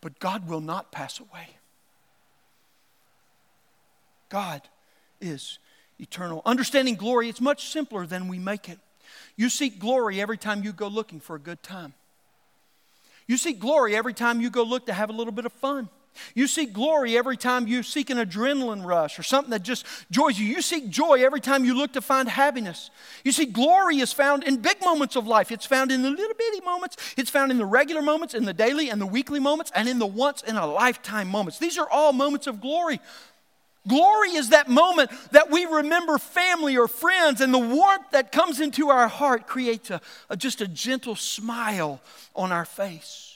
But 0.00 0.20
God 0.20 0.48
will 0.48 0.60
not 0.60 0.92
pass 0.92 1.18
away. 1.18 1.56
God 4.30 4.62
is 5.20 5.58
eternal. 5.98 6.40
Understanding 6.46 6.94
glory, 6.94 7.28
it's 7.28 7.40
much 7.40 7.68
simpler 7.68 8.06
than 8.06 8.28
we 8.28 8.38
make 8.38 8.68
it. 8.68 8.78
You 9.36 9.50
seek 9.50 9.78
glory 9.78 10.20
every 10.20 10.38
time 10.38 10.64
you 10.64 10.72
go 10.72 10.88
looking 10.88 11.20
for 11.20 11.36
a 11.36 11.40
good 11.40 11.62
time. 11.62 11.92
You 13.26 13.36
seek 13.36 13.60
glory 13.60 13.94
every 13.94 14.14
time 14.14 14.40
you 14.40 14.50
go 14.50 14.62
look 14.62 14.86
to 14.86 14.92
have 14.92 15.10
a 15.10 15.12
little 15.12 15.32
bit 15.32 15.44
of 15.44 15.52
fun. 15.52 15.88
You 16.34 16.46
seek 16.46 16.72
glory 16.72 17.16
every 17.16 17.36
time 17.36 17.68
you 17.68 17.82
seek 17.82 18.10
an 18.10 18.18
adrenaline 18.18 18.84
rush 18.84 19.18
or 19.18 19.22
something 19.22 19.50
that 19.50 19.62
just 19.62 19.86
joys 20.10 20.38
you. 20.38 20.46
You 20.46 20.60
seek 20.60 20.90
joy 20.90 21.24
every 21.24 21.40
time 21.40 21.64
you 21.64 21.74
look 21.74 21.92
to 21.92 22.00
find 22.00 22.28
happiness. 22.28 22.90
You 23.24 23.32
see, 23.32 23.46
glory 23.46 23.98
is 23.98 24.12
found 24.12 24.44
in 24.44 24.56
big 24.56 24.80
moments 24.80 25.16
of 25.16 25.26
life. 25.26 25.52
It's 25.52 25.66
found 25.66 25.92
in 25.92 26.02
the 26.02 26.10
little 26.10 26.34
bitty 26.36 26.60
moments, 26.64 26.96
it's 27.16 27.30
found 27.30 27.52
in 27.52 27.58
the 27.58 27.66
regular 27.66 28.02
moments, 28.02 28.34
in 28.34 28.44
the 28.44 28.52
daily 28.52 28.90
and 28.90 29.00
the 29.00 29.06
weekly 29.06 29.40
moments, 29.40 29.70
and 29.74 29.88
in 29.88 29.98
the 29.98 30.06
once 30.06 30.42
in 30.42 30.56
a 30.56 30.66
lifetime 30.66 31.28
moments. 31.28 31.58
These 31.58 31.78
are 31.78 31.88
all 31.88 32.12
moments 32.12 32.46
of 32.46 32.60
glory. 32.60 33.00
Glory 33.88 34.30
is 34.30 34.50
that 34.50 34.68
moment 34.68 35.10
that 35.32 35.50
we 35.50 35.64
remember 35.64 36.18
family 36.18 36.76
or 36.76 36.86
friends, 36.86 37.40
and 37.40 37.52
the 37.52 37.58
warmth 37.58 38.10
that 38.10 38.30
comes 38.30 38.60
into 38.60 38.90
our 38.90 39.08
heart 39.08 39.46
creates 39.46 39.90
a, 39.90 40.00
a, 40.28 40.36
just 40.36 40.60
a 40.60 40.68
gentle 40.68 41.16
smile 41.16 42.00
on 42.36 42.52
our 42.52 42.66
face. 42.66 43.29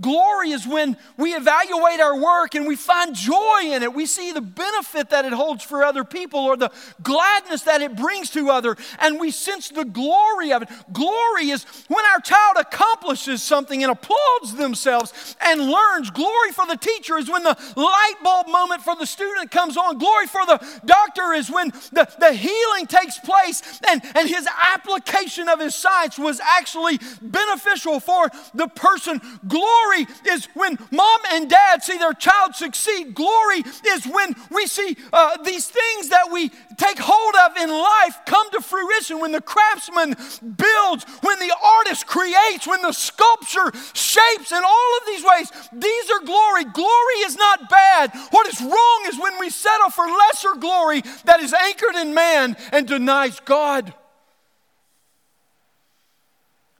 Glory 0.00 0.50
is 0.50 0.66
when 0.66 0.96
we 1.16 1.34
evaluate 1.34 2.00
our 2.00 2.20
work 2.20 2.54
and 2.54 2.66
we 2.66 2.74
find 2.74 3.14
joy 3.14 3.60
in 3.62 3.82
it. 3.82 3.94
We 3.94 4.06
see 4.06 4.32
the 4.32 4.40
benefit 4.40 5.10
that 5.10 5.24
it 5.24 5.32
holds 5.32 5.62
for 5.62 5.84
other 5.84 6.02
people 6.02 6.40
or 6.40 6.56
the 6.56 6.72
gladness 7.02 7.62
that 7.62 7.80
it 7.80 7.96
brings 7.96 8.30
to 8.30 8.50
other 8.50 8.76
and 8.98 9.20
we 9.20 9.30
sense 9.30 9.68
the 9.68 9.84
glory 9.84 10.52
of 10.52 10.62
it. 10.62 10.68
Glory 10.92 11.50
is 11.50 11.64
when 11.86 12.04
our 12.06 12.20
child 12.20 12.56
accomplishes 12.58 13.42
something 13.42 13.84
and 13.84 13.92
applauds 13.92 14.54
themselves 14.56 15.36
and 15.40 15.60
learns. 15.60 16.10
Glory 16.10 16.50
for 16.50 16.66
the 16.66 16.76
teacher 16.76 17.16
is 17.16 17.30
when 17.30 17.44
the 17.44 17.56
light 17.76 18.14
bulb 18.22 18.48
moment 18.48 18.82
for 18.82 18.96
the 18.96 19.06
student 19.06 19.50
comes 19.52 19.76
on. 19.76 19.98
Glory 19.98 20.26
for 20.26 20.44
the 20.46 20.80
doctor 20.84 21.32
is 21.34 21.50
when 21.50 21.68
the, 21.92 22.08
the 22.18 22.32
healing 22.32 22.86
takes 22.86 23.18
place 23.18 23.80
and, 23.88 24.02
and 24.16 24.28
his 24.28 24.48
application 24.74 25.48
of 25.48 25.60
his 25.60 25.74
science 25.74 26.18
was 26.18 26.40
actually 26.40 26.98
beneficial 27.22 28.00
for 28.00 28.28
the 28.54 28.66
person. 28.68 29.20
Glory 29.46 29.73
Glory 29.74 30.06
is 30.26 30.46
when 30.54 30.78
mom 30.90 31.20
and 31.32 31.48
dad 31.48 31.82
see 31.82 31.98
their 31.98 32.12
child 32.12 32.54
succeed. 32.54 33.14
Glory 33.14 33.62
is 33.88 34.06
when 34.06 34.34
we 34.50 34.66
see 34.66 34.96
uh, 35.12 35.42
these 35.42 35.68
things 35.68 36.08
that 36.10 36.30
we 36.30 36.50
take 36.76 36.98
hold 36.98 37.34
of 37.46 37.56
in 37.56 37.70
life 37.70 38.18
come 38.26 38.50
to 38.52 38.60
fruition. 38.60 39.20
When 39.20 39.32
the 39.32 39.40
craftsman 39.40 40.16
builds, 40.40 41.04
when 41.22 41.38
the 41.38 41.54
artist 41.78 42.06
creates, 42.06 42.66
when 42.66 42.82
the 42.82 42.92
sculpture 42.92 43.72
shapes 43.94 44.52
in 44.52 44.62
all 44.64 44.98
of 44.98 45.06
these 45.06 45.24
ways. 45.24 45.50
These 45.72 46.10
are 46.10 46.24
glory. 46.24 46.64
Glory 46.64 47.14
is 47.24 47.36
not 47.36 47.68
bad. 47.68 48.12
What 48.30 48.46
is 48.48 48.60
wrong 48.60 49.04
is 49.06 49.18
when 49.18 49.38
we 49.38 49.50
settle 49.50 49.90
for 49.90 50.06
lesser 50.06 50.54
glory 50.58 51.02
that 51.24 51.40
is 51.40 51.52
anchored 51.52 51.96
in 51.96 52.14
man 52.14 52.56
and 52.72 52.86
denies 52.86 53.40
God. 53.40 53.94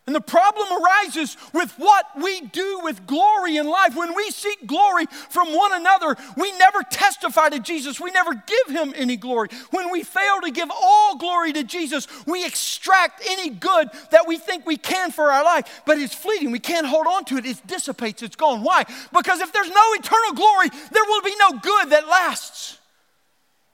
And 0.07 0.15
the 0.15 0.21
problem 0.21 0.69
arises 0.83 1.39
with 1.55 1.73
what 1.79 2.05
we 2.21 2.43
do 2.43 2.81
with 2.83 3.07
glory 3.07 3.57
in 3.57 3.67
life. 3.67 3.97
When 3.97 4.15
we 4.15 4.31
seek 4.31 4.67
glory 4.67 5.07
from 5.07 5.55
one 5.55 5.73
another, 5.73 6.15
we 6.37 6.53
never 6.59 6.83
testify 6.83 7.49
to 7.49 7.59
Jesus. 7.59 7.99
We 7.99 8.11
never 8.11 8.35
give 8.35 8.77
him 8.77 8.93
any 8.97 9.17
glory. 9.17 9.49
When 9.71 9.91
we 9.91 10.03
fail 10.03 10.43
to 10.43 10.51
give 10.51 10.71
all 10.71 11.17
glory 11.17 11.55
to 11.55 11.65
Jesus, 11.65 12.07
we 12.27 12.45
extract 12.45 13.23
any 13.27 13.49
good 13.49 13.89
that 14.11 14.27
we 14.27 14.37
think 14.37 14.67
we 14.67 14.77
can 14.77 15.11
for 15.11 15.33
our 15.33 15.43
life. 15.43 15.83
But 15.87 15.97
it's 15.97 16.15
fleeting. 16.15 16.51
We 16.51 16.59
can't 16.59 16.87
hold 16.87 17.07
on 17.07 17.25
to 17.27 17.39
it. 17.39 17.47
It 17.47 17.67
dissipates. 17.67 18.23
It's 18.23 18.37
gone. 18.37 18.63
Why? 18.63 18.85
Because 19.11 19.41
if 19.41 19.55
there's 19.55 19.71
no 19.71 19.93
eternal 19.95 20.35
glory, 20.35 20.69
there 20.93 21.05
will 21.05 21.23
be 21.23 21.35
no 21.39 21.59
good 21.61 21.91
that 21.91 22.09
lasts. 22.09 22.79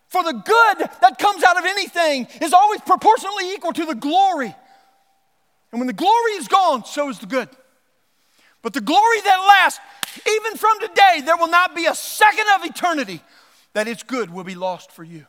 For 0.06 0.22
the 0.22 0.32
good 0.32 0.78
that 0.78 1.18
comes 1.18 1.42
out 1.42 1.58
of 1.58 1.64
anything 1.64 2.28
is 2.40 2.52
always 2.52 2.80
proportionally 2.82 3.52
equal 3.52 3.72
to 3.72 3.84
the 3.84 3.96
glory. 3.96 4.54
And 5.72 5.80
when 5.80 5.86
the 5.86 5.92
glory 5.92 6.32
is 6.32 6.48
gone, 6.48 6.84
so 6.84 7.08
is 7.08 7.18
the 7.18 7.26
good. 7.26 7.48
But 8.62 8.72
the 8.72 8.80
glory 8.80 9.20
that 9.22 9.38
lasts, 9.38 9.80
even 10.28 10.56
from 10.56 10.80
today, 10.80 11.22
there 11.24 11.36
will 11.36 11.48
not 11.48 11.74
be 11.74 11.86
a 11.86 11.94
second 11.94 12.46
of 12.56 12.64
eternity 12.64 13.22
that 13.72 13.88
its 13.88 14.02
good 14.02 14.30
will 14.30 14.44
be 14.44 14.54
lost 14.54 14.90
for 14.90 15.04
you. 15.04 15.26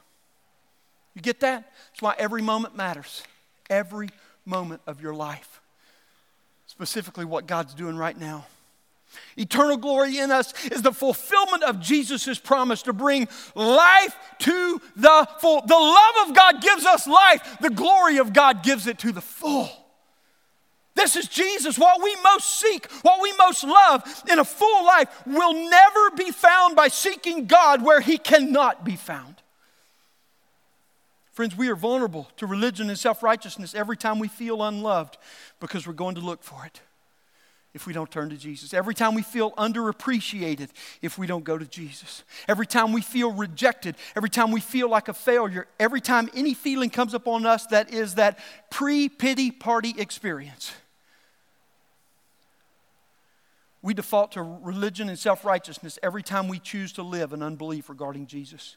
You 1.13 1.21
get 1.21 1.39
that? 1.41 1.71
That's 1.91 2.01
why 2.01 2.15
every 2.17 2.41
moment 2.41 2.75
matters. 2.75 3.23
Every 3.69 4.09
moment 4.45 4.81
of 4.87 5.01
your 5.01 5.13
life. 5.13 5.61
Specifically, 6.67 7.25
what 7.25 7.47
God's 7.47 7.73
doing 7.73 7.95
right 7.95 8.17
now. 8.17 8.45
Eternal 9.37 9.77
glory 9.77 10.17
in 10.17 10.31
us 10.31 10.53
is 10.67 10.81
the 10.81 10.93
fulfillment 10.93 11.63
of 11.63 11.81
Jesus' 11.81 12.39
promise 12.39 12.81
to 12.83 12.93
bring 12.93 13.27
life 13.55 14.15
to 14.39 14.81
the 14.95 15.27
full. 15.39 15.61
The 15.65 15.73
love 15.73 16.29
of 16.29 16.35
God 16.35 16.61
gives 16.61 16.85
us 16.85 17.07
life, 17.07 17.57
the 17.59 17.69
glory 17.69 18.17
of 18.17 18.31
God 18.33 18.63
gives 18.63 18.87
it 18.87 18.99
to 18.99 19.11
the 19.11 19.21
full. 19.21 19.69
This 20.95 21.15
is 21.15 21.27
Jesus. 21.27 21.79
What 21.79 22.01
we 22.03 22.15
most 22.23 22.59
seek, 22.59 22.91
what 23.01 23.21
we 23.21 23.33
most 23.37 23.63
love 23.63 24.23
in 24.29 24.39
a 24.39 24.45
full 24.45 24.85
life 24.85 25.07
will 25.25 25.53
never 25.53 26.11
be 26.17 26.31
found 26.31 26.75
by 26.75 26.89
seeking 26.89 27.45
God 27.45 27.81
where 27.81 28.01
He 28.01 28.17
cannot 28.17 28.83
be 28.83 28.95
found. 28.95 29.35
Friends, 31.31 31.55
we 31.55 31.69
are 31.69 31.75
vulnerable 31.75 32.29
to 32.37 32.45
religion 32.45 32.89
and 32.89 32.99
self 32.99 33.23
righteousness 33.23 33.73
every 33.73 33.95
time 33.95 34.19
we 34.19 34.27
feel 34.27 34.61
unloved 34.63 35.17
because 35.59 35.87
we're 35.87 35.93
going 35.93 36.15
to 36.15 36.21
look 36.21 36.43
for 36.43 36.65
it 36.65 36.81
if 37.73 37.87
we 37.87 37.93
don't 37.93 38.11
turn 38.11 38.29
to 38.29 38.37
Jesus. 38.37 38.73
Every 38.73 38.93
time 38.93 39.15
we 39.15 39.21
feel 39.21 39.51
underappreciated 39.51 40.69
if 41.01 41.17
we 41.17 41.25
don't 41.25 41.43
go 41.43 41.57
to 41.57 41.65
Jesus. 41.65 42.23
Every 42.47 42.65
time 42.65 42.91
we 42.91 43.01
feel 43.01 43.31
rejected, 43.31 43.95
every 44.15 44.29
time 44.29 44.51
we 44.51 44.59
feel 44.59 44.89
like 44.89 45.07
a 45.07 45.13
failure, 45.13 45.67
every 45.79 46.01
time 46.01 46.29
any 46.35 46.53
feeling 46.53 46.89
comes 46.89 47.13
upon 47.13 47.45
us 47.45 47.65
that 47.67 47.93
is 47.93 48.15
that 48.15 48.39
pre 48.69 49.07
pity 49.07 49.51
party 49.51 49.93
experience. 49.97 50.73
We 53.81 53.93
default 53.93 54.33
to 54.33 54.43
religion 54.43 55.09
and 55.09 55.17
self 55.17 55.43
righteousness 55.43 55.97
every 56.03 56.23
time 56.23 56.47
we 56.47 56.59
choose 56.59 56.93
to 56.93 57.03
live 57.03 57.33
in 57.33 57.41
unbelief 57.41 57.89
regarding 57.89 58.27
Jesus. 58.27 58.75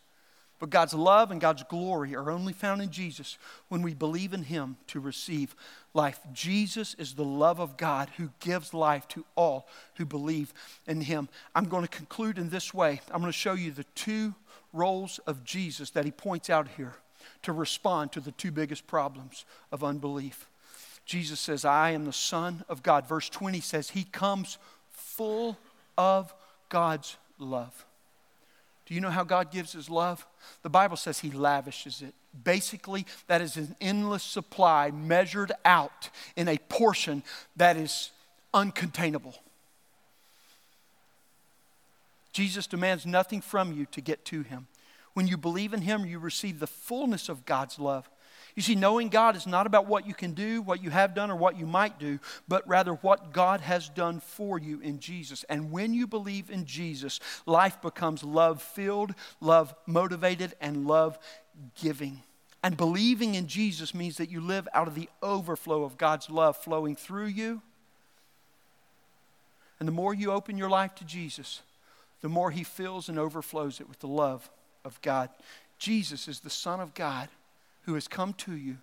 But 0.59 0.71
God's 0.71 0.95
love 0.95 1.31
and 1.31 1.41
God's 1.41 1.65
glory 1.65 2.15
are 2.15 2.31
only 2.31 2.53
found 2.53 2.81
in 2.81 2.91
Jesus 2.91 3.39
when 3.69 3.83
we 3.83 3.93
believe 3.93 4.33
in 4.33 4.45
Him 4.45 4.77
to 4.89 5.01
receive 5.01 5.55
life. 5.93 6.21
Jesus 6.33 6.95
is 6.95 7.15
the 7.15 7.25
love 7.25 7.59
of 7.59 7.77
God 7.77 8.11
who 8.17 8.31
gives 8.41 8.73
life 8.73 9.07
to 9.09 9.25
all 9.37 9.67
who 9.97 10.05
believe 10.05 10.55
in 10.87 11.01
Him. 11.01 11.29
I'm 11.55 11.65
going 11.65 11.83
to 11.83 11.89
conclude 11.89 12.39
in 12.39 12.51
this 12.51 12.73
way 12.73 13.01
I'm 13.11 13.21
going 13.21 13.33
to 13.33 13.39
show 13.39 13.55
you 13.55 13.73
the 13.73 13.85
two 13.95 14.35
roles 14.73 15.19
of 15.27 15.45
Jesus 15.45 15.91
that 15.91 16.05
He 16.05 16.11
points 16.11 16.49
out 16.49 16.69
here 16.77 16.95
to 17.43 17.53
respond 17.53 18.13
to 18.13 18.21
the 18.21 18.33
two 18.33 18.51
biggest 18.51 18.87
problems 18.87 19.45
of 19.73 19.83
unbelief. 19.83 20.49
Jesus 21.05 21.41
says, 21.41 21.65
I 21.65 21.91
am 21.91 22.05
the 22.05 22.13
Son 22.13 22.65
of 22.69 22.83
God. 22.83 23.07
Verse 23.07 23.29
20 23.29 23.61
says, 23.61 23.91
He 23.91 24.05
comes 24.05 24.59
full 24.91 25.59
of 25.99 26.35
God's 26.69 27.17
love. 27.39 27.85
Do 28.87 28.95
you 28.95 29.01
know 29.01 29.11
how 29.11 29.25
God 29.25 29.51
gives 29.51 29.73
His 29.73 29.89
love? 29.89 30.27
The 30.63 30.71
Bible 30.71 30.97
says 30.97 31.21
He 31.21 31.31
lavishes 31.31 32.03
it. 32.03 32.15
Basically, 32.43 33.07
that 33.29 33.41
is 33.41 33.57
an 33.57 33.77
endless 33.81 34.23
supply 34.23 34.91
measured 34.91 35.53
out 35.65 36.11
in 36.37 36.49
a 36.49 36.59
portion 36.69 37.23
that 37.57 37.77
is 37.77 38.11
uncontainable. 38.53 39.35
Jesus 42.33 42.67
demands 42.67 43.07
nothing 43.07 43.41
from 43.41 43.73
you 43.73 43.87
to 43.93 44.01
get 44.01 44.25
to 44.27 44.43
Him. 44.43 44.67
When 45.15 45.29
you 45.29 45.37
believe 45.37 45.73
in 45.73 45.83
Him, 45.83 46.05
you 46.05 46.19
receive 46.19 46.59
the 46.59 46.67
fullness 46.67 47.29
of 47.29 47.47
God's 47.47 47.79
love. 47.79 48.11
You 48.55 48.63
see, 48.63 48.77
knowing 48.77 49.09
God 49.09 49.35
is 49.35 49.49
not 49.49 49.67
about 49.67 49.87
what 49.87 50.07
you 50.07 50.15
can 50.15 50.33
do, 50.33 50.63
what 50.63 50.83
you 50.83 50.91
have 50.91 51.15
done, 51.15 51.31
or 51.31 51.37
what 51.37 51.59
you 51.59 51.67
might 51.67 51.99
do, 51.99 52.21
but 52.47 52.67
rather 52.69 52.93
what 52.95 53.33
God 53.33 53.61
has 53.61 53.89
done 53.89 54.21
for 54.21 54.61
you 54.61 54.79
in 54.81 55.01
Jesus. 55.01 55.45
And 55.49 55.73
when 55.73 55.93
you 55.93 56.07
believe 56.07 56.51
in 56.51 56.65
Jesus, 56.65 57.19
life 57.47 57.83
becomes 57.83 58.23
love 58.23 58.63
filled, 58.63 59.15
love 59.41 59.75
motivated, 59.87 60.55
and 60.61 60.87
love 60.87 61.19
giving. 61.81 62.23
And 62.63 62.77
believing 62.77 63.35
in 63.35 63.49
Jesus 63.49 63.93
means 63.93 64.19
that 64.19 64.31
you 64.31 64.41
live 64.41 64.69
out 64.73 64.87
of 64.87 64.95
the 64.95 65.09
overflow 65.21 65.83
of 65.83 65.99
God's 65.99 66.31
love 66.31 66.57
flowing 66.57 66.95
through 66.95 67.27
you. 67.27 67.61
And 69.81 69.89
the 69.89 69.93
more 69.93 70.15
you 70.15 70.31
open 70.31 70.57
your 70.57 70.71
life 70.71 70.95
to 70.97 71.05
Jesus, 71.05 71.63
the 72.21 72.29
more 72.29 72.53
He 72.53 72.63
fills 72.63 73.09
and 73.09 73.19
overflows 73.19 73.81
it 73.81 73.89
with 73.89 73.99
the 73.99 74.07
love 74.07 74.49
of 74.85 75.01
God. 75.03 75.29
Jesus 75.77 76.29
is 76.29 76.41
the 76.41 76.51
Son 76.51 76.79
of 76.79 76.95
God 76.95 77.29
who 77.85 77.95
has 77.95 78.09
come 78.09 78.33
to 78.35 78.55
you 78.55 78.79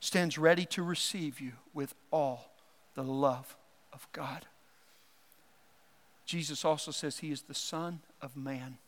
stands 0.00 0.38
ready 0.38 0.64
to 0.66 0.82
receive 0.82 1.40
you 1.40 1.52
with 1.72 1.94
all 2.10 2.50
the 2.94 3.02
love 3.02 3.56
of 3.92 4.06
God. 4.12 4.46
Jesus 6.26 6.64
also 6.64 6.90
says 6.90 7.18
he 7.18 7.30
is 7.30 7.42
the 7.42 7.54
Son 7.54 8.00
of 8.22 8.36
Man. 8.36 8.78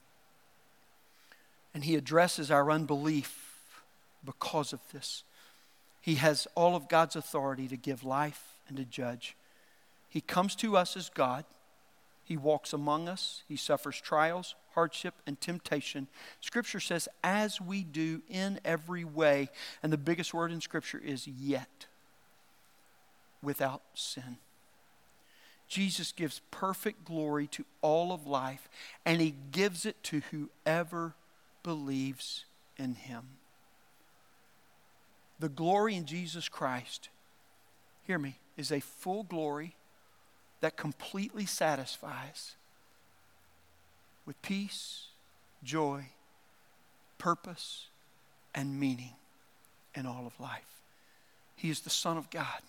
And 1.74 1.84
he 1.84 1.94
addresses 1.94 2.50
our 2.50 2.70
unbelief 2.70 3.82
because 4.24 4.72
of 4.72 4.80
this. 4.92 5.24
He 6.00 6.14
has 6.16 6.46
all 6.54 6.76
of 6.76 6.88
God's 6.88 7.16
authority 7.16 7.68
to 7.68 7.76
give 7.76 8.04
life 8.04 8.42
and 8.68 8.76
to 8.76 8.84
judge. 8.84 9.36
He 10.08 10.20
comes 10.20 10.54
to 10.56 10.76
us 10.76 10.96
as 10.96 11.08
God. 11.08 11.44
He 12.24 12.36
walks 12.36 12.72
among 12.72 13.08
us. 13.08 13.42
He 13.48 13.56
suffers 13.56 14.00
trials, 14.00 14.54
hardship, 14.76 15.14
and 15.26 15.40
temptation. 15.40 16.06
Scripture 16.42 16.80
says, 16.80 17.08
as 17.24 17.60
we 17.62 17.82
do 17.82 18.20
in 18.28 18.60
every 18.62 19.04
way. 19.04 19.48
And 19.82 19.90
the 19.90 19.96
biggest 19.96 20.34
word 20.34 20.52
in 20.52 20.60
Scripture 20.60 21.00
is 21.02 21.26
yet, 21.26 21.86
without 23.42 23.80
sin. 23.94 24.36
Jesus 25.66 26.12
gives 26.12 26.42
perfect 26.50 27.06
glory 27.06 27.46
to 27.48 27.64
all 27.80 28.12
of 28.12 28.26
life, 28.26 28.68
and 29.06 29.20
he 29.20 29.34
gives 29.50 29.86
it 29.86 30.00
to 30.04 30.20
whoever 30.30 31.14
believes 31.62 32.44
in 32.76 32.96
him. 32.96 33.22
The 35.40 35.48
glory 35.48 35.96
in 35.96 36.04
Jesus 36.04 36.50
Christ, 36.50 37.08
hear 38.06 38.18
me, 38.18 38.36
is 38.58 38.70
a 38.70 38.80
full 38.80 39.22
glory 39.22 39.74
that 40.60 40.76
completely 40.76 41.46
satisfies 41.46 42.56
with 44.26 44.40
peace, 44.42 45.06
joy, 45.62 46.06
purpose, 47.16 47.86
and 48.54 48.78
meaning 48.78 49.12
in 49.94 50.06
all 50.06 50.26
of 50.26 50.38
life. 50.40 50.82
He 51.54 51.70
is 51.70 51.80
the 51.80 51.90
Son 51.90 52.18
of 52.18 52.28
God. 52.28 52.62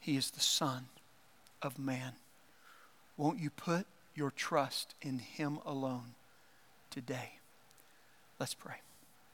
He 0.00 0.16
is 0.16 0.30
the 0.30 0.40
Son 0.40 0.86
of 1.62 1.78
man. 1.78 2.12
Won't 3.16 3.38
you 3.38 3.50
put 3.50 3.86
your 4.14 4.30
trust 4.30 4.94
in 5.00 5.18
Him 5.20 5.58
alone 5.64 6.14
today? 6.90 7.38
Let's 8.38 8.54
pray. 8.54 8.76